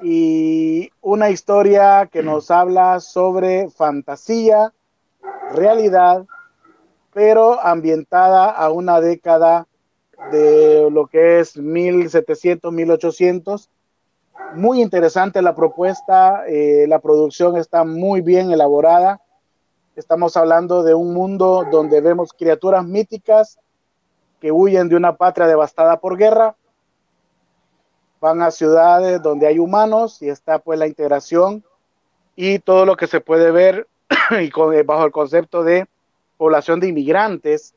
[0.00, 4.72] y una historia que nos habla sobre fantasía,
[5.52, 6.24] realidad,
[7.12, 9.66] pero ambientada a una década
[10.30, 13.68] de lo que es 1700, 1800.
[14.54, 19.20] Muy interesante la propuesta, eh, la producción está muy bien elaborada.
[19.96, 23.58] Estamos hablando de un mundo donde vemos criaturas míticas
[24.40, 26.54] que huyen de una patria devastada por guerra
[28.24, 31.62] van a ciudades donde hay humanos y está pues la integración
[32.34, 33.86] y todo lo que se puede ver
[34.40, 35.86] y con, eh, bajo el concepto de
[36.38, 37.74] población de inmigrantes,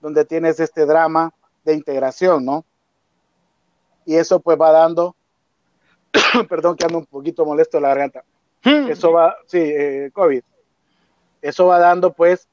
[0.00, 2.64] donde tienes este drama de integración, ¿no?
[4.06, 5.14] Y eso pues va dando,
[6.48, 8.24] perdón que ando un poquito molesto la garganta,
[8.64, 8.88] hmm.
[8.88, 10.42] eso va, sí, eh, COVID,
[11.42, 12.48] eso va dando pues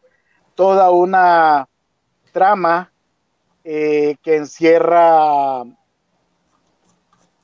[0.56, 1.70] toda una
[2.34, 2.92] trama
[3.64, 5.64] eh, que encierra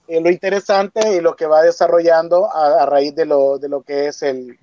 [0.08, 4.22] lo interesante y lo que va desarrollando a, raíz de lo, de lo, que es
[4.22, 4.58] el,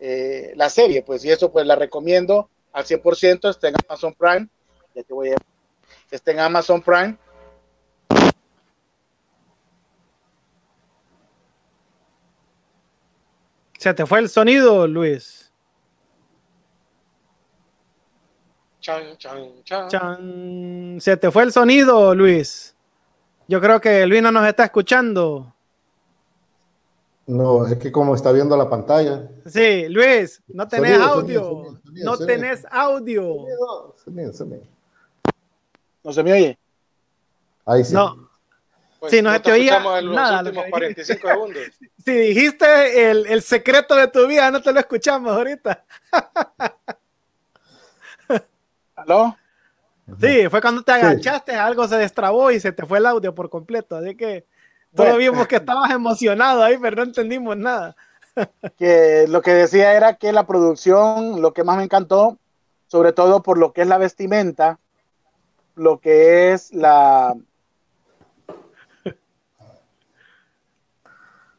[0.00, 4.48] eh, la serie, pues, y eso pues la recomiendo al 100%, está en Amazon Prime,
[4.94, 5.36] ya te voy a,
[6.10, 7.16] está en Amazon Prime.
[13.78, 15.52] Se te fue el sonido, Luis.
[18.80, 19.88] Chan, chan, chan.
[19.88, 20.98] chan.
[21.00, 22.75] Se te fue el sonido, Luis.
[23.48, 25.54] Yo creo que Luis no nos está escuchando.
[27.26, 29.28] No, es que como está viendo la pantalla.
[29.46, 31.80] Sí, Luis, no tenés audio.
[31.92, 33.44] no tenés audio.
[36.04, 36.58] ¿No se me oye?
[37.64, 37.94] Ahí sí.
[37.94, 38.26] No.
[39.00, 40.42] Pues sí, no, se te oía nada.
[40.42, 41.62] Los últimos 45 segundos.
[42.04, 45.84] si dijiste el, el, secreto de tu vida, no te lo escuchamos ahorita.
[48.94, 49.36] ¿Aló?
[50.20, 53.50] Sí, fue cuando te agachaste, algo se destrabó y se te fue el audio por
[53.50, 53.96] completo.
[53.96, 54.46] Así que
[54.94, 57.96] todos vimos que estabas emocionado ahí, pero no entendimos nada.
[58.76, 62.38] Que lo que decía era que la producción, lo que más me encantó,
[62.86, 64.78] sobre todo por lo que es la vestimenta,
[65.74, 67.34] lo que es la.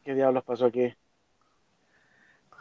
[0.04, 0.94] ¿Qué diablos pasó aquí?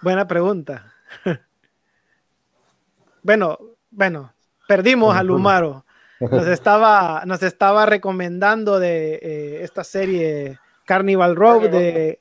[0.02, 0.96] Buena pregunta.
[3.22, 3.60] bueno,
[3.92, 4.34] bueno,
[4.68, 5.86] Perdimos a Lumaro.
[6.20, 12.20] nos estaba, nos estaba recomendando de eh, esta serie Carnival Row de,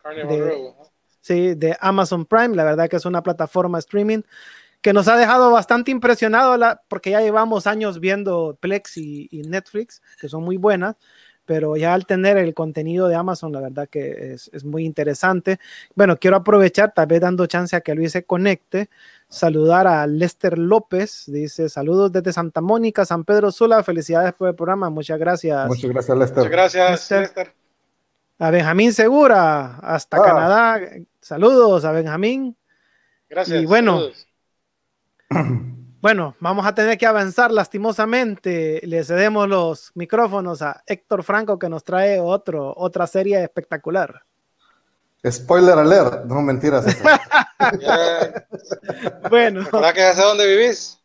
[1.20, 2.54] sí, de Amazon Prime.
[2.54, 4.22] La verdad que es una plataforma streaming
[4.80, 10.00] que nos ha dejado bastante impresionado la, porque ya llevamos años viendo Plex y, Netflix,
[10.20, 10.94] que son muy buenas,
[11.44, 15.58] pero ya al tener el contenido de Amazon, la verdad que es, es, muy interesante.
[15.96, 18.88] Bueno, quiero aprovechar, tal vez dando chance a que Luis se conecte,
[19.28, 24.54] saludar a Lester López, dice saludos desde Santa Mónica, San Pedro Sula, felicidades por el
[24.54, 25.66] programa, muchas gracias.
[25.66, 26.36] Muchas gracias, Lester.
[26.38, 27.52] Muchas gracias, Lester.
[28.38, 30.22] A Benjamín Segura, hasta ah.
[30.22, 30.80] Canadá,
[31.20, 32.56] saludos a Benjamín.
[33.28, 33.62] Gracias.
[33.62, 34.00] Y bueno,
[36.00, 38.80] bueno, vamos a tener que avanzar lastimosamente.
[38.84, 44.22] Le cedemos los micrófonos a Héctor Franco que nos trae otro, otra serie espectacular.
[45.30, 46.84] Spoiler alert, no mentiras.
[49.30, 49.66] bueno.
[49.70, 50.98] ¿Para que sé dónde vivís?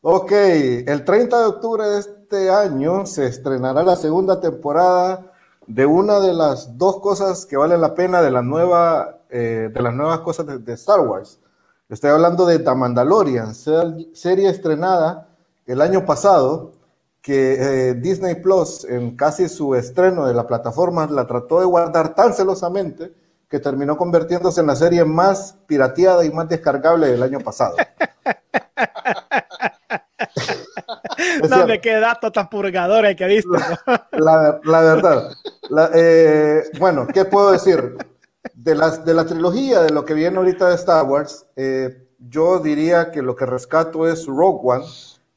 [0.00, 5.32] ok, el 30 de octubre de este año se estrenará la segunda temporada
[5.66, 9.82] de una de las dos cosas que valen la pena de la nueva, eh, de
[9.82, 11.38] las nuevas cosas de, Star Wars.
[11.88, 15.28] Estoy hablando de The Mandalorian, serie estrenada
[15.66, 16.72] el año pasado
[17.22, 22.14] que eh, Disney Plus, en casi su estreno de la plataforma, la trató de guardar
[22.14, 23.12] tan celosamente
[23.48, 27.76] que terminó convirtiéndose en la serie más pirateada y más descargable del año pasado.
[31.48, 33.52] no me qué dato tan purgadores que visto.
[34.12, 35.30] La, la, verdad.
[35.94, 37.96] Eh, bueno, ¿qué puedo decir?
[38.54, 42.58] De, las, de la trilogía, de lo que viene ahorita de Star Wars, eh, yo
[42.58, 44.84] diría que lo que rescato es Rogue One,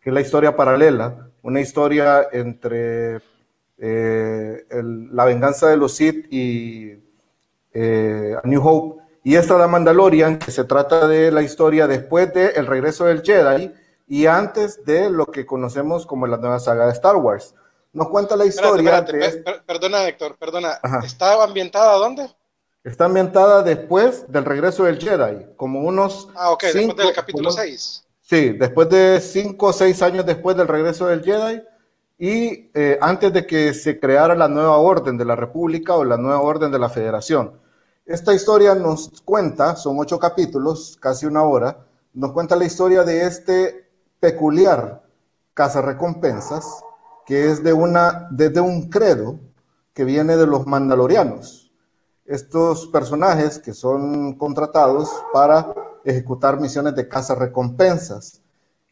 [0.02, 3.22] que es la historia paralela, una historia entre
[3.78, 4.66] eh,
[5.12, 6.94] la venganza de los Sith y
[7.72, 9.04] eh, New Hope.
[9.24, 13.22] Y esta la Mandalorian, que se trata de la historia después del el regreso del
[13.22, 13.72] Jedi
[14.08, 17.54] y antes de lo que conocemos como la nueva saga de Star Wars.
[17.94, 19.06] Nos cuenta la historia.
[19.68, 20.80] perdona, Héctor, perdona.
[21.04, 22.28] ¿Está ambientada dónde?
[22.84, 26.28] Está ambientada después del regreso del Jedi, como unos.
[26.36, 28.05] Ah, ok, después del capítulo 6.
[28.28, 31.62] Sí, después de cinco o seis años después del regreso del Jedi
[32.18, 36.18] y eh, antes de que se creara la nueva orden de la República o la
[36.18, 37.60] nueva orden de la Federación.
[38.04, 43.28] Esta historia nos cuenta, son ocho capítulos, casi una hora, nos cuenta la historia de
[43.28, 45.04] este peculiar
[45.54, 46.66] cazarrecompensas
[47.28, 49.40] que es de una, desde un credo
[49.94, 51.72] que viene de los mandalorianos.
[52.26, 58.42] Estos personajes que son contratados para ejecutar misiones de caza recompensas.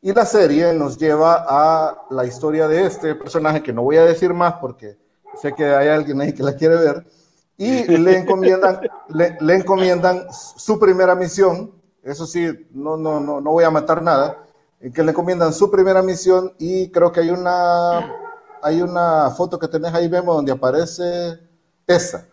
[0.02, 4.04] Y la serie nos lleva a la historia de este personaje, que no voy a
[4.04, 4.98] decir más porque
[5.42, 7.06] sé que hay alguien ahí que la quiere ver,
[7.58, 11.72] y le encomiendan, le, encomiendan su primera misión,
[12.04, 14.44] eso sí, no, no, no, no voy a matar nada,
[14.92, 18.12] que le encomiendan su primera misión y creo que hay una,
[18.62, 21.40] hay una foto que tenés ahí, vemos, donde aparece
[21.88, 22.28] esa.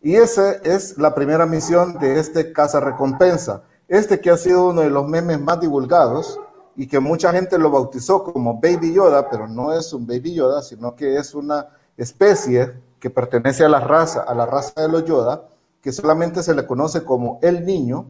[0.00, 3.62] Y esa es la primera misión de este caza recompensa.
[3.92, 6.40] Este que ha sido uno de los memes más divulgados
[6.76, 10.62] y que mucha gente lo bautizó como Baby Yoda, pero no es un Baby Yoda,
[10.62, 11.66] sino que es una
[11.98, 15.46] especie que pertenece a la raza, a la raza de los Yoda,
[15.82, 18.06] que solamente se le conoce como el niño,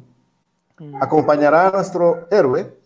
[0.78, 1.02] mm.
[1.02, 2.76] acompañará a nuestro héroe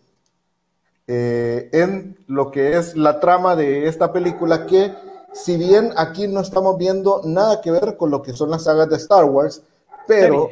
[1.05, 4.91] eh, en lo que es la trama de esta película que,
[5.33, 8.89] si bien aquí no estamos viendo nada que ver con lo que son las sagas
[8.89, 9.61] de Star Wars,
[10.07, 10.49] pero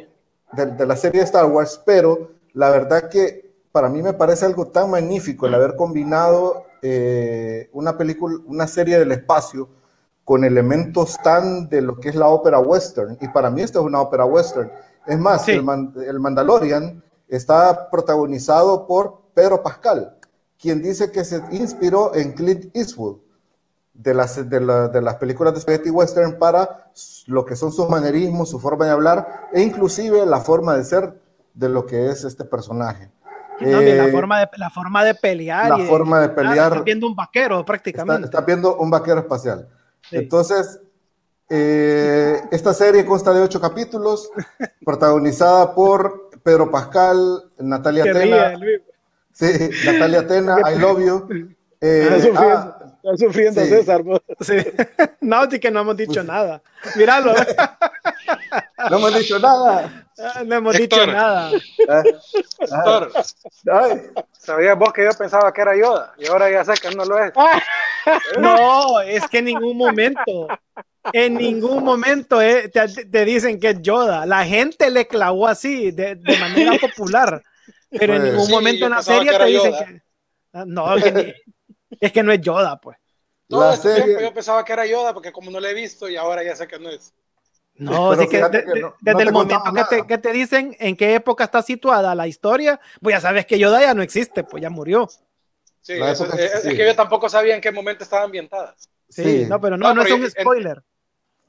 [0.52, 4.46] de, de la serie de Star Wars, pero la verdad que para mí me parece
[4.46, 9.68] algo tan magnífico el haber combinado eh, una película, una serie del espacio
[10.24, 13.18] con elementos tan de lo que es la ópera western.
[13.20, 14.72] Y para mí esto es una ópera western.
[15.06, 15.62] Es más, el,
[16.18, 20.16] Mandalorian está protagonizado por Pedro Pascal,
[20.58, 23.18] quien dice que se inspiró en Clint Eastwood
[23.92, 26.90] de las, de, de las películas de spaghetti western para
[27.26, 31.25] lo que son sus manerismos, su forma de hablar e inclusive la forma de ser
[31.56, 33.10] de lo que es este personaje.
[33.60, 35.70] la, eh, forma de, la forma de pelear.
[35.70, 36.68] La forma de pelear.
[36.72, 38.26] Estás viendo un vaquero prácticamente.
[38.26, 39.66] Estás viendo un vaquero espacial.
[40.10, 40.80] Entonces,
[41.48, 44.30] eh, esta serie consta de ocho capítulos,
[44.84, 48.58] protagonizada por Pedro Pascal, Natalia Tena.
[49.32, 49.46] Sí,
[49.86, 51.28] Natalia Tena, I Love You.
[51.80, 52.75] Eh, ah,
[53.06, 54.02] está sufriendo, César.
[54.40, 54.54] Sí.
[55.20, 56.62] No, que no hemos dicho nada.
[56.94, 57.34] Míralo.
[58.90, 60.06] No hemos dicho nada.
[60.18, 61.50] Ah, no hemos dicho nada.
[62.58, 63.12] Héctor,
[64.32, 66.14] ¿sabías vos que yo pensaba que era Yoda?
[66.18, 67.32] Y ahora ya sé que no lo es.
[68.38, 70.46] No, es que en ningún momento,
[71.12, 74.26] en ningún momento eh, te, dicen que es Yoda.
[74.26, 77.42] La gente le clavó así, de, manera popular.
[77.90, 80.02] Pero en pues, ningún momento en la serie te dicen que.
[80.52, 80.86] Ah, no,
[82.00, 82.96] Es que no es Yoda, pues.
[83.48, 85.74] Todo La este serie- tiempo yo pensaba que era Yoda porque como no lo he
[85.74, 87.12] visto y ahora ya sé que no es.
[87.76, 90.06] No, Pero sí que, de- no- desde el momento que te, nada.
[90.06, 93.80] que te dicen en qué época está situada la historia, pues ya sabes que Yoda
[93.82, 95.06] ya no existe, pues ya murió.
[95.82, 96.70] Sí, eso- es, es sí.
[96.76, 98.74] que yo tampoco sabía en qué momento estaba ambientada.
[99.08, 100.82] Sí, no, pero no, No, no es un en- spoiler.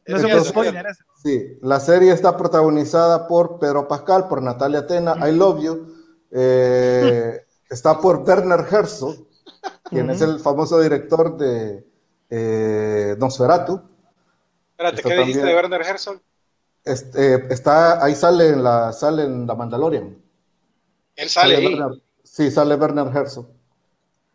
[0.06, 1.04] No es un Entonces- spoiler eso.
[1.24, 5.94] Sí, la serie está protagonizada por Pedro Pascal, por Natalia Tena, I Love You.
[6.32, 9.27] eh, está por Werner Herzog,
[9.89, 10.32] quien es Ujú.
[10.32, 11.86] el famoso director de
[12.30, 13.82] eh, Nosferatu.
[14.72, 15.55] Espérate, Esto ¿qué dijiste de.
[15.55, 16.20] Werner Herzog?
[16.84, 20.18] Este, está, ahí sale en la, sale en la Mandalorian.
[21.15, 21.65] Él sale ahí.
[21.65, 23.47] Werner- sí, sale Werner Herzog.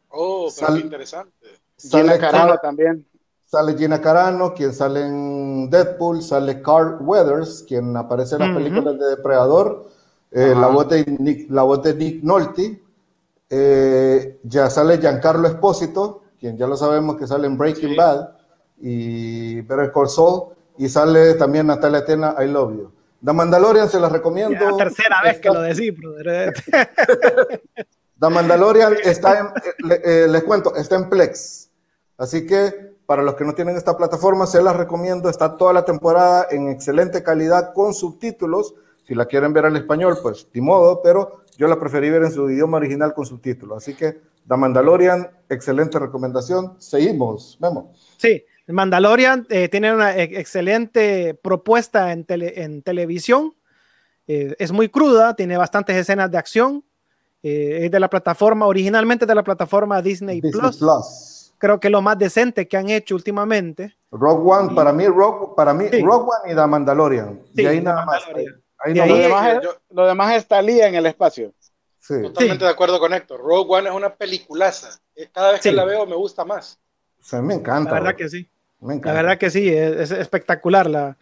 [0.08, 1.46] Oh, pero Sal- qué interesante.
[1.78, 3.06] Gina Sale, Carano también.
[3.46, 8.58] sale Gina Carano, quien sale en Deadpool, sale Carl Weathers, quien aparece en las Ujú.
[8.58, 9.88] películas de Depredador,
[10.30, 10.60] eh, Ajá.
[10.60, 12.82] la, voz de Nick, la voz de Nick Nolte,
[13.54, 17.96] eh, ya sale Giancarlo Espósito, quien ya lo sabemos que sale en Breaking Sí.
[17.96, 18.28] Bad
[18.80, 22.92] y Better Call Saul, y sale también Natalia Tena, I Love You.
[23.24, 24.58] The Mandalorian se las recomiendo.
[24.58, 26.52] Ya, tercera vez que Está- lo decís, brother.
[28.18, 29.50] The Mandalorian está en, eh,
[29.84, 31.70] le- eh, les cuento, está en Plex.
[32.18, 35.28] Así que para los que no tienen esta plataforma, se las recomiendo.
[35.28, 38.74] Está toda la temporada en excelente calidad con subtítulos.
[39.06, 42.32] Si la quieren ver en español, pues ni modo, pero yo la preferí ver en
[42.32, 43.78] su idioma original con subtítulos.
[43.78, 46.74] Así que The Mandalorian, excelente recomendación.
[46.78, 47.92] Seguimos, Memo.
[48.16, 53.54] Sí, Mandalorian eh, tiene una excelente propuesta en, tele- en televisión.
[54.26, 56.84] Eh, es muy cruda, tiene bastantes escenas de acción.
[57.44, 60.78] eh, es de la plataforma, originalmente de la plataforma Disney, Disney Plus.
[60.78, 61.54] Plus.
[61.58, 63.96] Creo que lo más decente que han hecho últimamente.
[64.12, 66.00] Rogue One, para mí, Rogue, para mí, Sí.
[66.02, 67.40] Rogue One y The Mandalorian.
[67.54, 68.22] Sí, y ahí nada más.
[68.26, 68.61] Mandalorian.
[68.84, 69.22] Ahí Y no ahí- Lo más.
[69.22, 71.52] demás, es, yo- lo demás es en el espacio.
[71.98, 72.14] Sí.
[72.22, 73.40] Totalmente de acuerdo con Héctor.
[73.40, 74.98] Rogue One es una peliculaza.
[75.14, 75.74] Eh, Cada vez que Sí.
[75.74, 76.78] la veo me gusta más.
[77.20, 77.90] O sea, me encanta.
[77.90, 78.16] La verdad bro.
[78.18, 78.48] que sí.
[78.80, 79.22] Me La encanta.
[79.22, 80.90] verdad que sí, es, es espectacular.
[80.90, 81.16] La,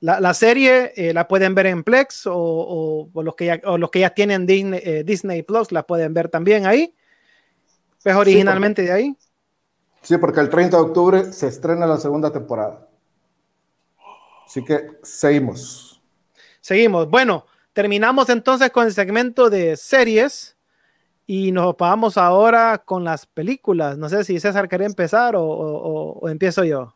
[0.00, 3.60] la, la serie eh, la pueden ver en Plex o, o- o los, que ya,
[3.64, 6.92] o los que ya tienen Disney, eh, Disney Plus la pueden ver también ahí.
[8.02, 9.16] Pues originalmente de ahí.
[10.02, 12.88] Sí, porque el 30 de octubre se estrena la segunda temporada.
[14.46, 15.87] Así que seguimos.
[16.68, 17.08] Seguimos.
[17.08, 20.54] Bueno, terminamos entonces con el segmento de series
[21.26, 23.96] y nos vamos ahora con las películas.
[23.96, 26.94] No sé si César quería empezar o, o- o- o empiezo yo.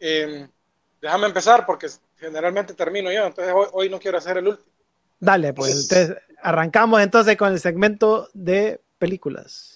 [0.00, 0.48] Eh,
[1.00, 1.86] déjame empezar porque
[2.18, 4.68] generalmente termino yo, entonces hoy, hoy no quiero hacer el último.
[5.20, 9.72] Dale, pues entonces arrancamos entonces con el segmento de películas.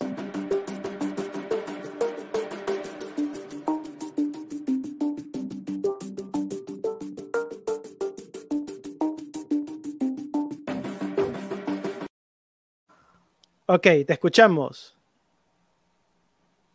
[13.76, 14.96] Ok, te escuchamos.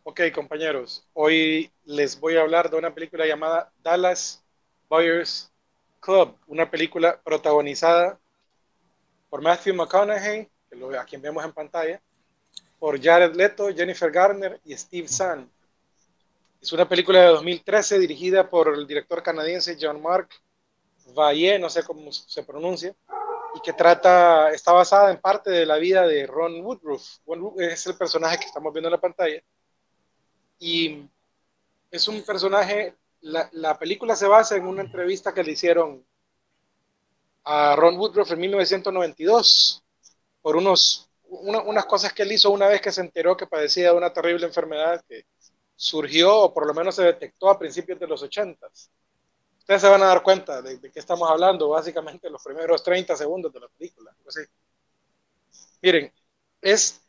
[0.04, 4.40] Ok, compañeros, hoy les voy a hablar de una película llamada Dallas
[4.88, 5.50] Buyers
[5.98, 8.20] Club, una película protagonizada
[9.28, 10.48] por Matthew McConaughey,
[10.96, 12.00] a quien vemos en pantalla,
[12.78, 15.50] por Jared Leto, Jennifer Garner y Steve Zahn.
[16.60, 20.40] Es una película de 2013 dirigida por el director canadiense Jean-Marc
[21.16, 22.94] Vallée, no sé cómo se pronuncia,
[23.54, 27.18] y que trata, está basada en parte de la vida de Ron Woodruff.
[27.58, 29.42] Es el personaje que estamos viendo en la pantalla.
[30.58, 31.04] Y
[31.90, 36.04] es un personaje, la, la película se basa en una entrevista que le hicieron
[37.44, 39.82] a Ron Woodruff en 1992
[40.40, 43.90] por unos, una- unas cosas que él hizo una vez que se enteró que padecía
[43.92, 45.26] de una terrible enfermedad que
[45.76, 48.68] surgió o por lo menos se detectó a principios de los 80.
[49.62, 52.82] Ustedes se van a dar cuenta de, de qué estamos hablando básicamente en los primeros
[52.82, 54.14] 30 segundos de la película.
[55.82, 56.10] Miren,
[56.62, 57.02] es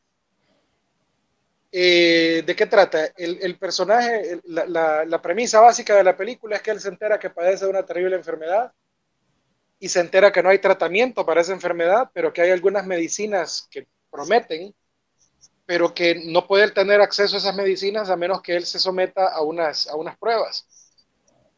[1.72, 3.06] eh, ¿de qué trata?
[3.18, 6.80] El, el personaje, el- la, la- la premisa básica de la película es que él
[6.80, 8.74] se entera que padece de una terrible enfermedad
[9.80, 13.68] y se entera que no hay tratamiento para esa enfermedad, pero que hay algunas medicinas
[13.70, 14.74] que prometen,
[15.66, 19.28] pero que no puede tener acceso a esas medicinas a menos que él se someta
[19.30, 20.68] a unas, a unas pruebas,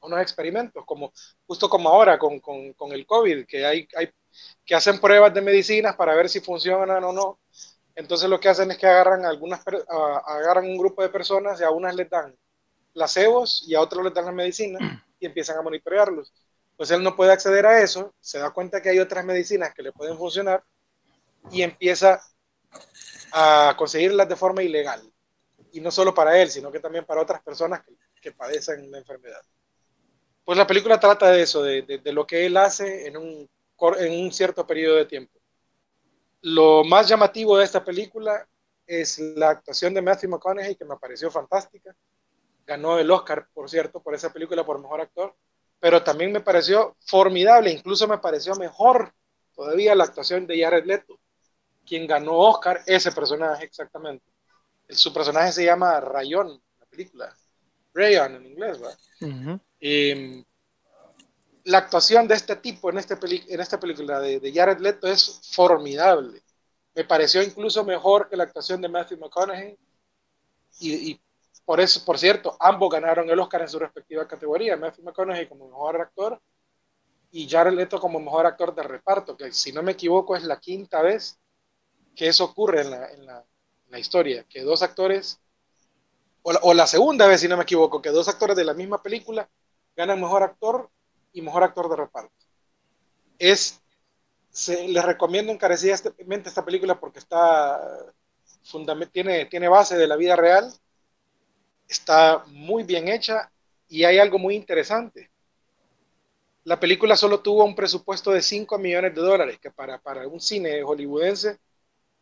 [0.05, 1.11] unos experimentos, como,
[1.47, 4.09] justo como ahora con, con, con el COVID, que, hay, hay,
[4.65, 7.39] que hacen pruebas de medicinas para ver si funcionan o no.
[7.95, 9.61] Entonces lo que hacen es que agarran algunas
[10.25, 12.35] agarran un grupo de personas y a unas les dan
[12.93, 16.33] placebos y a otros les dan la medicina y empiezan a monitorearlos.
[16.75, 19.81] Pues él no puede acceder a eso, se da cuenta que hay otras medicinas que
[19.81, 20.63] le pueden funcionar
[21.51, 22.21] y empieza
[23.31, 25.01] a conseguirlas de forma ilegal.
[25.71, 27.81] Y no solo para él, sino que también para otras personas
[28.21, 29.41] que padecen la enfermedad.
[30.45, 33.49] Pues la película trata de eso, de, de- lo que él hace en un,
[33.99, 35.39] en un cierto periodo de tiempo.
[36.41, 38.47] Lo más llamativo de esta película
[38.85, 41.95] es la actuación de Matthew McConaughey, que me pareció fantástica.
[42.65, 45.35] Ganó el Oscar, por cierto, por esa película por mejor actor,
[45.79, 49.13] pero también me pareció formidable, incluso me pareció mejor
[49.55, 51.19] todavía la actuación de Jared Leto,
[51.85, 54.25] quien ganó Oscar, ese personaje exactamente.
[54.89, 57.35] Su personaje se llama Rayon, la película.
[57.95, 58.99] Rayon en inglés, ¿verdad?
[61.63, 63.17] la actuación de este tipo en, este
[63.47, 66.43] en esta película de, de, Jared Leto es formidable.
[66.93, 69.77] Me pareció incluso mejor que la actuación de Matthew McConaughey.
[70.79, 71.19] Y,
[71.65, 74.77] por eso, por cierto, ambos ganaron el Oscar en su respectiva categoría.
[74.77, 76.39] Matthew McConaughey como mejor actor
[77.31, 80.59] y Jared Leto como mejor actor de reparto, que si no me equivoco es la
[80.59, 81.37] quinta vez
[82.15, 85.41] que eso ocurre en la, en la, historia, que dos actores,
[86.47, 88.75] o la, o la segunda vez si no me equivoco, que dos actores de la
[88.75, 89.49] misma película
[89.95, 90.91] ganan mejor actor
[91.33, 92.45] y mejor actor de reparto.
[93.39, 93.81] Es,
[94.51, 97.81] se, les recomiendo encarecidamente esta película porque está,
[99.11, 100.71] tiene, tiene base de la vida real,
[101.87, 103.51] está muy bien hecha
[103.89, 105.31] y hay algo muy interesante.
[106.63, 110.39] La película solo tuvo un presupuesto de 5 millones de dólares, que para, para un
[110.39, 111.57] cine hollywoodense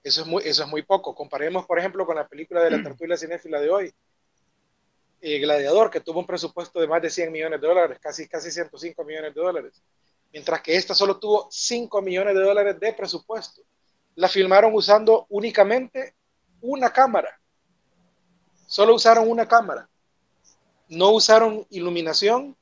[0.04, 1.16] eso es, muy, eso es muy poco.
[1.16, 3.94] Comparemos, por ejemplo, con la película de la tertulia cinéfila de hoy,
[5.26, 8.52] eh, Gladiador, que tuvo un presupuesto de más de 100 millones de dólares, casi, casi
[8.52, 9.82] 105 millones de dólares,
[10.34, 13.62] mientras que esta solo tuvo 5 millones de dólares de presupuesto.
[14.16, 16.16] La filmaron usando únicamente
[16.60, 17.40] una cámara.
[18.68, 19.88] Solo usaron una cámara.
[20.90, 22.58] No usaron iluminación,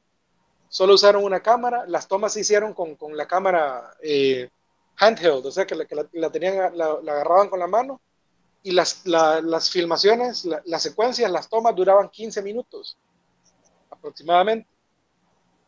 [0.69, 1.85] solo usaron una cámara.
[1.87, 4.51] Las tomas se hicieron con, con la cámara eh,
[4.97, 7.99] handheld, o sea que la, que la, tenían, la agarraban con la mano
[8.63, 12.97] y las, las filmaciones, las secuencias, las tomas duraban 15 minutos
[13.89, 14.67] aproximadamente.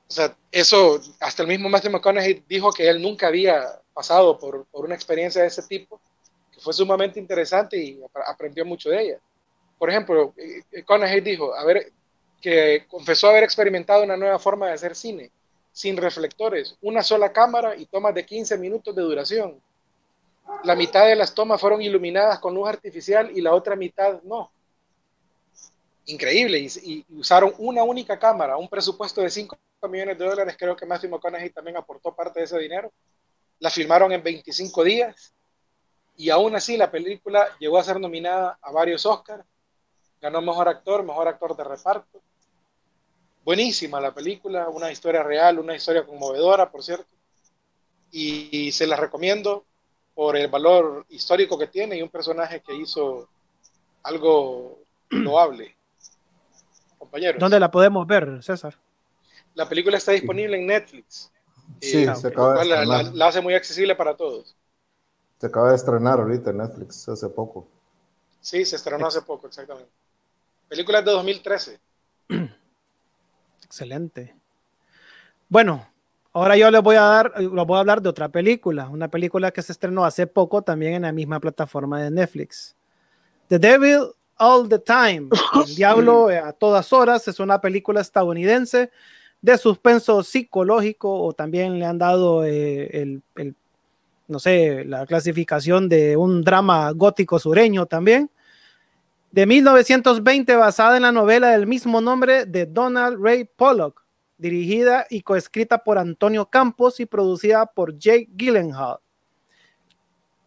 [0.08, 4.66] O sea, eso, hasta el mismo Matthew McConaughey dijo que él nunca había pasado por,
[4.66, 6.00] por una experiencia de ese tipo,
[6.52, 9.20] que fue sumamente interesante y aprendió mucho de ella.
[9.80, 11.92] Por ejemplo, eh, McConaughey dijo, a ver,
[12.42, 15.32] que confesó haber experimentado una nueva forma de hacer cine,
[15.72, 19.60] sin reflectores, una sola cámara y tomas de 15 minutos de duración
[20.64, 24.52] la mitad de las tomas fueron iluminadas con luz artificial y la otra mitad no.
[26.06, 29.58] Increíble, y, usaron una única cámara, un presupuesto de 5
[29.90, 32.92] millones de dólares, creo que Matthew McConaughey también aportó parte de ese dinero.
[33.60, 35.34] La filmaron en 25 días
[36.16, 39.46] y aún así la película llegó a ser nominada a varios Oscars.
[40.22, 42.22] Ganó mejor actor, mejor actor de reparto.
[43.44, 47.14] Buenísima la película, una historia real, una historia conmovedora, por cierto.
[48.16, 49.66] y se la recomiendo
[50.14, 53.28] por el valor histórico que tiene y un personaje que hizo
[54.04, 55.76] algo loable.
[56.98, 57.40] Compañeros.
[57.40, 58.78] ¿Dónde la podemos ver, César?
[59.56, 61.32] La película está disponible en Netflix.
[61.82, 64.56] Sí, eh, se acaba de la, la, hace muy accesible para todos.
[65.40, 67.68] Se acaba de estrenar ahorita en Netflix hace poco.
[68.40, 69.92] Sí, se estrenó hace poco, exactamente.
[70.68, 71.80] Película de 2013.
[73.64, 74.36] Excelente.
[75.50, 75.88] Bueno,
[76.36, 79.52] Ahora yo les voy a dar, les voy a hablar de otra película, una película
[79.52, 82.76] que se estrenó hace poco también en la misma plataforma de Netflix.
[83.50, 84.08] The Devil
[84.38, 85.30] All the Time,
[85.68, 88.90] El Diablo a todas horas, es una película estadounidense
[89.44, 93.56] de suspenso psicológico o también le han dado eh, el, el,
[94.28, 98.32] no sé, la clasificación de un drama gótico sureño también.
[99.32, 104.03] De 1920 basada en la novela del mismo nombre de Donald Ray Pollock
[104.44, 108.98] dirigida y coescrita por Antonio Campos y producida por Jake Gyllenhaal.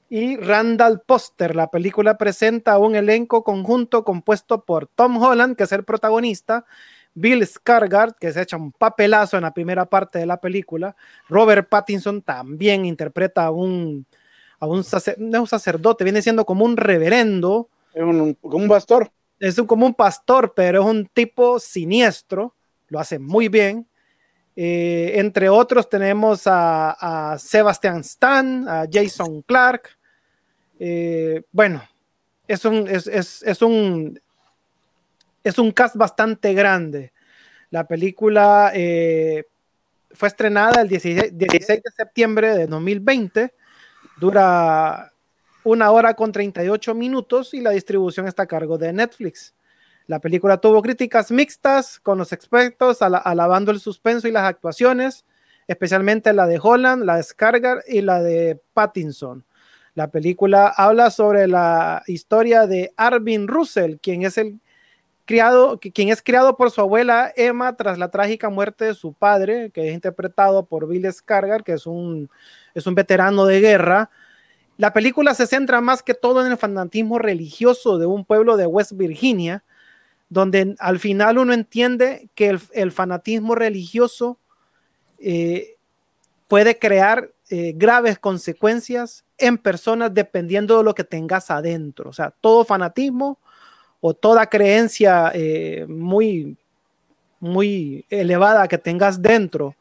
[0.09, 5.73] Y Randall Poster, la película presenta un elenco conjunto compuesto por Tom Holland, que es
[5.73, 6.65] el protagonista,
[7.15, 10.95] Bill Skarsgård, que se echa un papelazo en la primera parte de la película,
[11.29, 14.07] Robert Pattinson también interpreta a un,
[14.61, 17.71] a un, sacerdote, viene siendo como un reverendo.
[17.95, 19.11] Es un, como un pastor.
[19.41, 22.56] Es un, como un pastor, pero es un tipo siniestro
[22.89, 23.87] lo hace muy bien.
[24.55, 29.91] Eh, entre otros tenemos a, Sebastian Stan, a Jason Clark.
[30.79, 31.83] Eh, bueno,
[32.49, 34.21] es un, es, un,
[35.45, 37.13] es un cast bastante grande.
[37.71, 39.45] La película eh,
[40.13, 43.53] fue estrenada el 16, 16, de septiembre de 2020.
[44.19, 45.13] Dura
[45.65, 49.56] una hora con 38 minutos y la distribución está a cargo de Netflix.
[50.07, 55.25] La película tuvo críticas mixtas con los expertos alabando el suspenso y las actuaciones,
[55.67, 59.45] especialmente la de Holland, la de Skargar y la de Pattinson.
[59.95, 64.61] La película habla sobre la historia de Arvin Russell, quien es el
[65.25, 69.71] criado, quien es criado por su abuela Emma tras la trágica muerte de su padre,
[69.71, 72.31] que es interpretado por Bill Skargar, que es un,
[72.75, 74.11] es un veterano de guerra
[74.79, 78.67] la película se centra más que todo en el fanatismo religioso de un pueblo de
[78.67, 79.65] West Virginia,
[80.29, 84.39] donde al final uno entiende que el, fanatismo religioso
[85.19, 85.77] eh,
[86.49, 92.11] puede crear eh, graves consecuencias en personas dependiendo de lo que tengas adentro.
[92.11, 93.39] O sea, todo fanatismo
[94.01, 96.57] o toda creencia eh, muy,
[97.39, 99.75] muy elevada que tengas dentro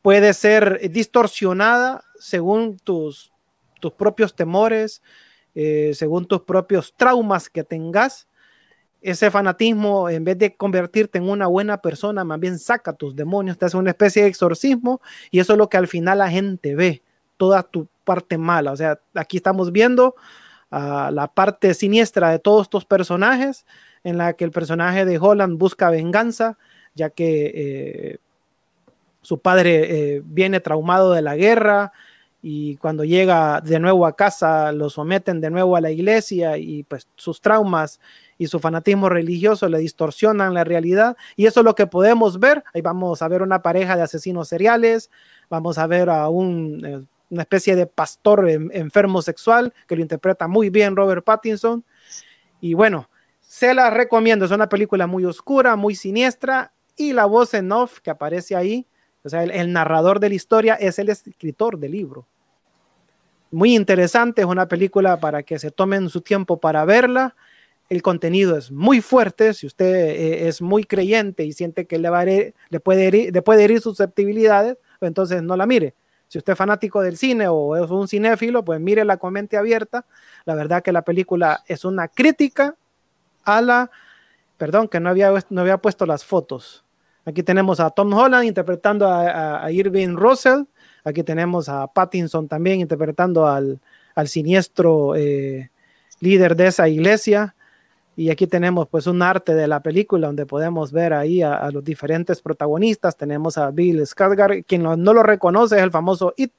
[0.00, 3.30] puede ser distorsionada según tus,
[3.78, 5.02] tus propios temores,
[5.52, 8.26] según tus propios traumas que tengas
[9.02, 13.56] ese fanatismo, en vez de convertirte en una buena persona, más bien saca tus demonios,
[13.58, 16.74] te hace una especie de exorcismo y eso es lo que al final la gente
[16.74, 17.02] ve,
[17.36, 18.72] toda tu parte mala.
[18.72, 20.14] O sea, aquí estamos viendo
[20.70, 23.64] uh, la parte siniestra de todos estos personajes,
[24.04, 26.56] en la que el personaje de Holland busca venganza,
[26.94, 28.18] ya que eh,
[29.22, 31.92] su padre eh, viene traumado de la guerra,
[32.42, 36.84] y cuando llega de nuevo a casa lo someten de nuevo a la iglesia y
[36.84, 38.00] pues sus traumas
[38.40, 42.64] y su fanatismo religioso le distorsionan la realidad y eso es lo que podemos ver.
[42.72, 45.10] Ahí vamos a ver una pareja de asesinos seriales,
[45.50, 50.48] vamos a ver a un, eh, una especie de pastor enfermo sexual que lo interpreta
[50.48, 51.84] muy bien Robert Pattinson.
[52.62, 53.10] Y bueno,
[53.40, 58.00] se la recomiendo, es una película muy oscura, muy siniestra y la voz en off
[58.00, 58.86] que aparece ahí,
[59.22, 62.26] o sea, el, el narrador de la historia es el escritor del libro
[63.50, 67.34] muy interesante, es una película para que se tomen su tiempo para verla
[67.90, 72.54] el contenido es muy fuerte, si usted eh, es muy creyente y siente que le,
[72.68, 75.94] le, puede herir, le puede herir susceptibilidades, pues entonces no la mire.
[76.28, 79.56] Si usted es fanático del cine o es un cinéfilo, pues mire la con mente
[79.56, 80.06] abierta.
[80.44, 82.76] La verdad que la película es una crítica
[83.44, 83.90] a la...
[84.56, 86.84] Perdón, que no había, no había puesto las fotos.
[87.24, 90.62] Aquí tenemos a Tom Holland interpretando a, Irving Russell.
[91.02, 93.80] Aquí tenemos a Pattinson también interpretando al,
[94.14, 95.70] al siniestro eh,
[96.20, 97.56] líder de esa iglesia.
[98.16, 101.82] Y aquí tenemos pues un arte de la película donde podemos ver ahí a, los
[101.82, 103.16] diferentes protagonistas.
[103.16, 106.52] Tenemos a Bill Skarsgård, quien no, lo reconoce es el famoso It,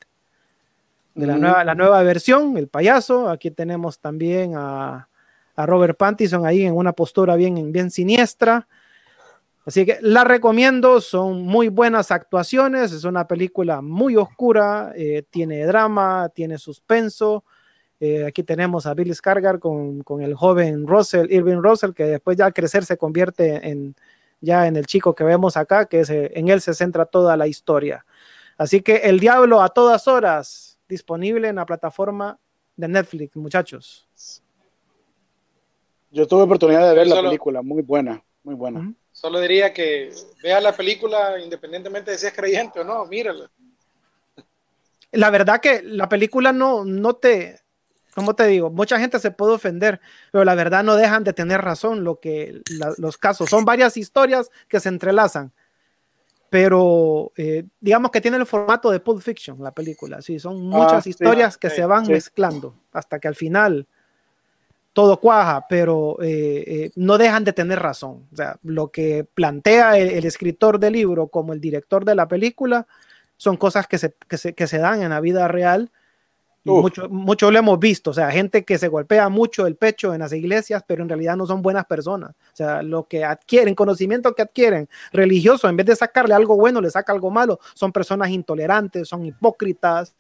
[1.14, 3.30] de la, nueva, la nueva versión, el payaso.
[3.30, 5.10] Aquí tenemos también a,
[5.56, 8.68] a Robert Pattinson ahí en una postura bien, bien siniestra.
[9.66, 15.66] Así que la recomiendo, son muy buenas actuaciones, es una película muy oscura, eh, tiene
[15.66, 17.43] drama, tiene suspenso,
[18.02, 22.36] eh, aquí tenemos a Billy Scargar con, con, el joven Russell, Irving Russell, que después
[22.36, 23.95] ya al crecer se convierte en
[24.41, 27.38] ya en el chico que vemos acá, que es, eh, en él se centra toda
[27.38, 28.06] la historia.
[28.58, 32.38] Así que El Diablo a todas horas, disponible en la plataforma
[32.76, 34.08] de Netflix, muchachos.
[36.12, 38.93] Yo tuve oportunidad de ver la película, muy buena, muy buena.
[39.14, 40.12] Solo diría que
[40.43, 43.49] vea la película independientemente de si es creyente o no, mírala.
[45.12, 47.61] La verdad que la película no, no te,
[48.16, 50.01] como te digo, mucha gente se puede ofender,
[50.32, 52.62] pero la verdad no dejan de tener razón lo que
[52.97, 53.49] los casos.
[53.49, 55.51] Son varias historias que se entrelazan,
[56.49, 60.22] pero eh, digamos que tiene el formato de Pulp Fiction, la película.
[60.22, 63.88] Sí, son ah, muchas historias que se van mezclando hasta que al final
[64.93, 68.28] todo cuaja, pero eh, eh, no dejan de tener razón.
[68.34, 72.88] O sea, lo que plantea el, escritor del libro como el director de la película
[73.38, 75.91] son cosas que se, que se, que se dan en la vida real
[76.64, 80.20] mucho, mucho lo hemos visto, o sea, gente que se golpea mucho el pecho en
[80.20, 82.32] las iglesias, pero en realidad no son buenas personas.
[82.32, 86.80] O sea, lo que adquieren, conocimiento que adquieren religioso, en vez de sacarle algo bueno,
[86.80, 87.59] le saca algo malo.
[87.74, 90.16] Son personas intolerantes, son hipócritas.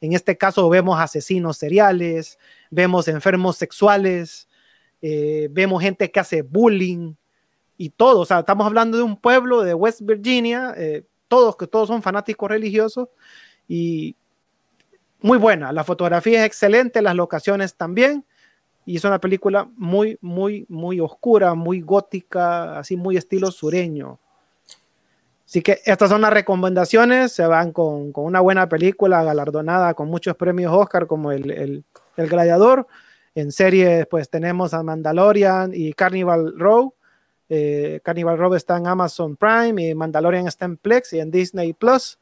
[0.00, 2.38] En este caso vemos asesinos seriales,
[2.70, 4.48] vemos enfermos sexuales,
[5.00, 7.14] eh, vemos gente que hace bullying
[7.78, 8.20] y todo.
[8.20, 12.02] O sea, estamos hablando de un pueblo de West Virginia, eh, todos que todos son
[12.02, 13.08] fanáticos religiosos
[13.66, 14.16] y
[15.26, 15.72] muy buena.
[15.72, 18.24] La fotografía es excelente, las locaciones también.
[18.84, 24.20] Y es una película muy, muy, muy oscura, muy gótica, así muy estilo sureño.
[25.44, 27.32] Así que estas son las recomendaciones.
[27.32, 31.84] Se van con, con una buena película galardonada con muchos premios Oscar, como el, el,
[32.16, 32.86] el Gladiador.
[33.34, 36.94] En series, pues tenemos a Mandalorian y Carnival Row.
[37.48, 41.72] Eh, Carnival Row está en Amazon Prime y Mandalorian está en Plex y en Disney
[41.72, 42.18] Plus.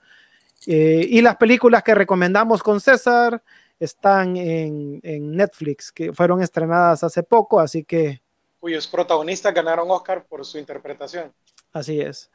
[0.67, 3.43] Eh, y las películas que recomendamos con César
[3.79, 5.01] están en,
[5.33, 8.23] Netflix, que fueron estrenadas hace poco, así que...
[8.61, 11.33] Cuyos protagonistas ganaron Oscar por su interpretación.
[11.73, 12.31] Así es.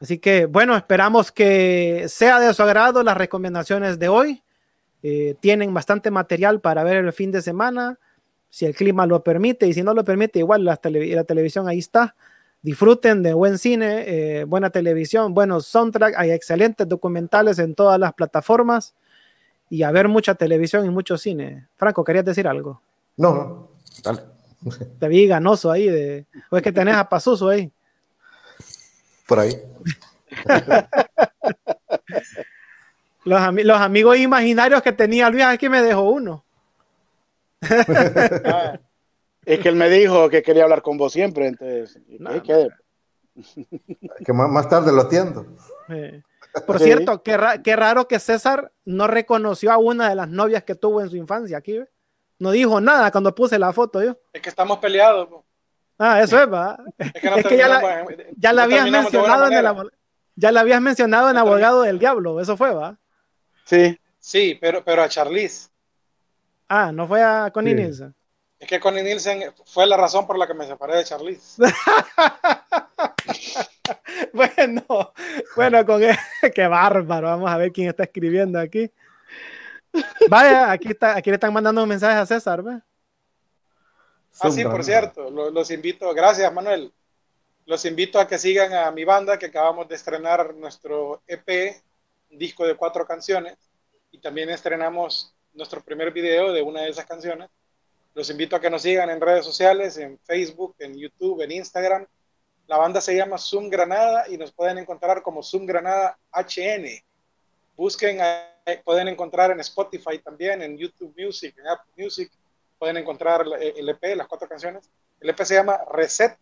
[0.00, 4.42] Así que, bueno, esperamos que sea de su agrado las recomendaciones de hoy.
[5.02, 7.98] Eh, tienen bastante material para ver el fin de semana,
[8.48, 12.14] si el clima lo permite, y si no lo permite, igual la televisión ahí está
[12.62, 18.14] disfruten de buen cine, eh, buena televisión, buenos soundtrack, hay excelentes documentales en todas las
[18.14, 18.94] plataformas.
[19.72, 21.68] y a ver mucha televisión y mucho cine.
[21.76, 22.82] Franco, ¿querías decir algo?
[23.16, 23.68] No, no,
[24.02, 24.22] dale.
[24.98, 27.70] Te vi ganoso ahí, de, o es que tenés a Pasuso ahí.
[29.28, 29.56] Por ahí.
[33.24, 36.44] los, los, amigos imaginarios que tenía Luis, aquí me dejó uno.
[39.44, 41.98] Es que él me dijo que quería hablar con vos siempre, entonces.
[44.24, 45.46] que, más, tarde lo atiendo.
[46.66, 50.74] Por cierto, qué, qué, raro que César no reconoció a una de las novias que
[50.74, 51.80] tuvo en su infancia aquí.
[52.38, 54.18] No dijo nada cuando puse la foto yo.
[54.32, 55.28] Es que estamos peleados.
[55.98, 56.78] Ah, eso es, va.
[56.98, 57.12] Es
[57.46, 59.90] que, ya, la, ya la habías mencionado en el
[60.34, 62.96] ya la habías mencionado en Abogado del Diablo, eso fue, va.
[63.64, 63.98] Sí.
[64.18, 65.68] Sí, pero, pero a Charlize.
[66.66, 68.14] Ah, no fue a Connie Nielsen.
[68.60, 71.62] Es que Connie Nielsen fue la razón por la que me separé de Charlize.
[74.34, 75.14] bueno,
[75.56, 76.02] bueno, con
[76.54, 77.28] qué bárbaro.
[77.28, 78.92] Vamos a ver quién está escribiendo aquí.
[80.28, 82.82] Vaya, aquí, está, aquí le están mandando mensajes a César, ¿ve?
[84.38, 86.92] Ah, sí, por cierto, los, invito, gracias Manuel,
[87.66, 91.82] los invito a que sigan a mi banda que acabamos de estrenar nuestro EP,
[92.30, 93.56] disco de cuatro canciones,
[94.12, 97.50] y también estrenamos nuestro primer video de una de esas canciones.
[98.14, 102.06] Los invito a que nos sigan en redes sociales, en Facebook, en YouTube, en Instagram.
[102.66, 106.86] La banda se llama Zoom Granada y nos pueden encontrar como Zoom Granada HN.
[107.76, 108.18] Busquen,
[108.84, 112.30] pueden encontrar en Spotify también, en YouTube Music, en Apple Music,
[112.78, 114.90] pueden encontrar el EP, las cuatro canciones.
[115.20, 116.36] El EP se llama Reset.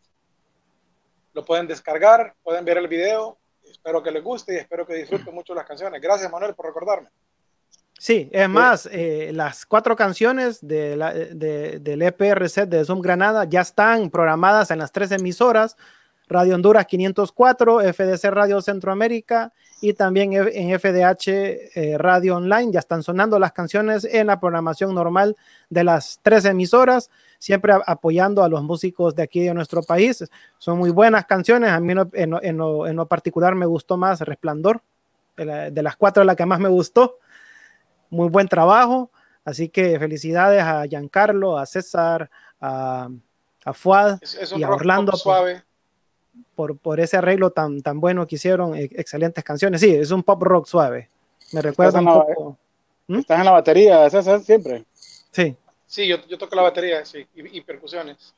[1.34, 3.38] Lo pueden descargar, pueden ver el video.
[3.64, 6.00] Espero que les guste y espero que disfruten mucho las canciones.
[6.00, 7.08] Gracias, Manuel, por recordarme.
[7.98, 13.44] Sí, es más, eh, las cuatro canciones de la, del EP Reset de Zoom Granada
[13.44, 15.76] ya están programadas en las tres emisoras
[16.28, 22.70] Radio Honduras 504, FDC Radio Centroamérica y también en FDH eh, Radio Online.
[22.70, 25.36] Ya están sonando las canciones en la programación normal
[25.70, 30.22] de las tres emisoras, siempre apoyando a los músicos de aquí de nuestro país.
[30.58, 31.70] Son muy buenas canciones.
[31.70, 34.82] A mí en, lo, particular me gustó más Resplandor,
[35.36, 37.16] de, las cuatro la que más me gustó.
[38.10, 39.10] Muy buen trabajo.
[39.44, 42.30] Así que felicidades a Giancarlo, a César,
[42.60, 43.08] a,
[43.64, 44.18] a Fuad
[44.56, 45.16] y a Orlando.
[45.16, 45.62] Suave
[46.54, 49.80] por, por ese arreglo tan, tan bueno que hicieron, e, excelentes canciones.
[49.80, 51.08] Sí, es un pop rock suave.
[51.52, 52.58] Me recuerda un poco.
[53.06, 53.18] ¿Mm?
[53.20, 54.84] ¿Estás en la batería, César, siempre?
[55.30, 55.56] Sí.
[55.86, 58.34] Sí, yo, yo toco la batería, sí, y, percusiones.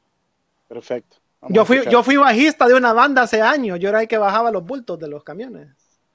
[0.68, 1.16] Perfecto.
[1.48, 4.52] yo fui, yo fui bajista de una banda hace años, yo era el que bajaba
[4.52, 5.68] los bultos de los camiones.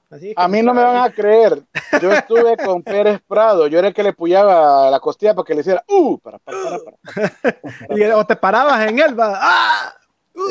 [0.08, 1.62] Así a mí no me van a creer.
[2.00, 3.66] Yo estuve con Pérez Prado.
[3.66, 6.78] Yo era el que le puyaba la costilla para que le hiciera uh, para, para,
[6.78, 9.38] para, o te parabas en él, va.
[9.40, 9.94] ¡Ah!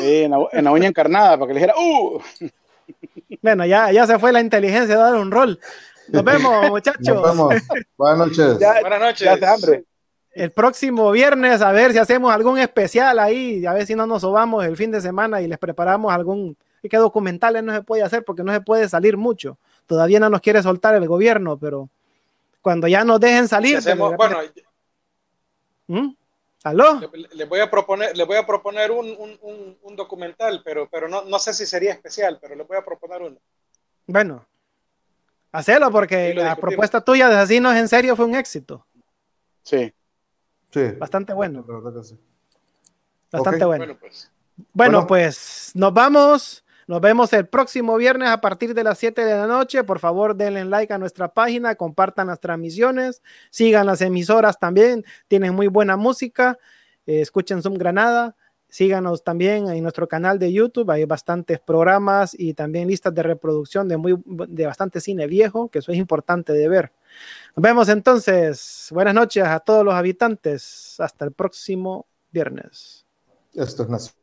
[0.00, 2.20] en, la, uña encarnada, para que le dijera, ¡uh!
[3.42, 5.58] Bueno, ya, ya se fue la inteligencia de dar un rol.
[6.08, 7.02] Nos vemos, muchachos.
[7.02, 7.54] Nos vemos.
[7.96, 8.58] Buenas noches.
[8.80, 9.42] Buenas noches.
[9.42, 9.84] hambre.
[10.32, 14.20] El próximo viernes, a ver si hacemos algún especial ahí, a ver si no nos
[14.20, 16.56] sobamos el fin de semana y les preparamos algún.
[16.82, 19.58] Y que documentales no se puede hacer porque no se puede salir mucho.
[19.86, 21.88] Todavía no nos quiere soltar el gobierno, pero
[22.60, 23.80] cuando ya nos dejen salir.
[23.96, 24.38] bueno,
[25.86, 26.08] ¿Mm?
[26.64, 27.00] ¿Aló?
[27.32, 31.54] Le, voy a proponer, le voy a proponer un, documental, pero, pero no, no, sé
[31.54, 33.36] si sería especial, pero le voy a proponer uno.
[34.08, 34.44] Bueno,
[35.52, 38.84] hacelo porque la propuesta tuya de Así no es en serio fue un éxito.
[39.62, 39.92] Sí.
[40.72, 40.88] Sí.
[40.98, 41.64] Bastante bueno.
[43.30, 43.84] Bastante bueno.
[43.84, 44.32] Bueno pues.
[44.72, 46.64] bueno, pues nos vamos.
[46.86, 49.82] Nos vemos el próximo viernes a partir de las 7 de la noche.
[49.82, 55.54] Por favor, denle like a nuestra página, compartan las transmisiones, sigan las emisoras también, tienen
[55.54, 56.58] muy buena música.
[57.06, 58.36] Eh, escuchen Zoom Granada.
[58.68, 63.86] Síganos también en nuestro canal de YouTube, hay bastantes programas y también listas de reproducción
[63.86, 66.92] de, muy, de bastante cine viejo, que eso es importante de ver.
[67.54, 68.88] Nos vemos entonces.
[68.90, 70.96] Buenas noches a todos los habitantes.
[70.98, 73.06] Hasta el próximo viernes.
[73.54, 74.16] Esto es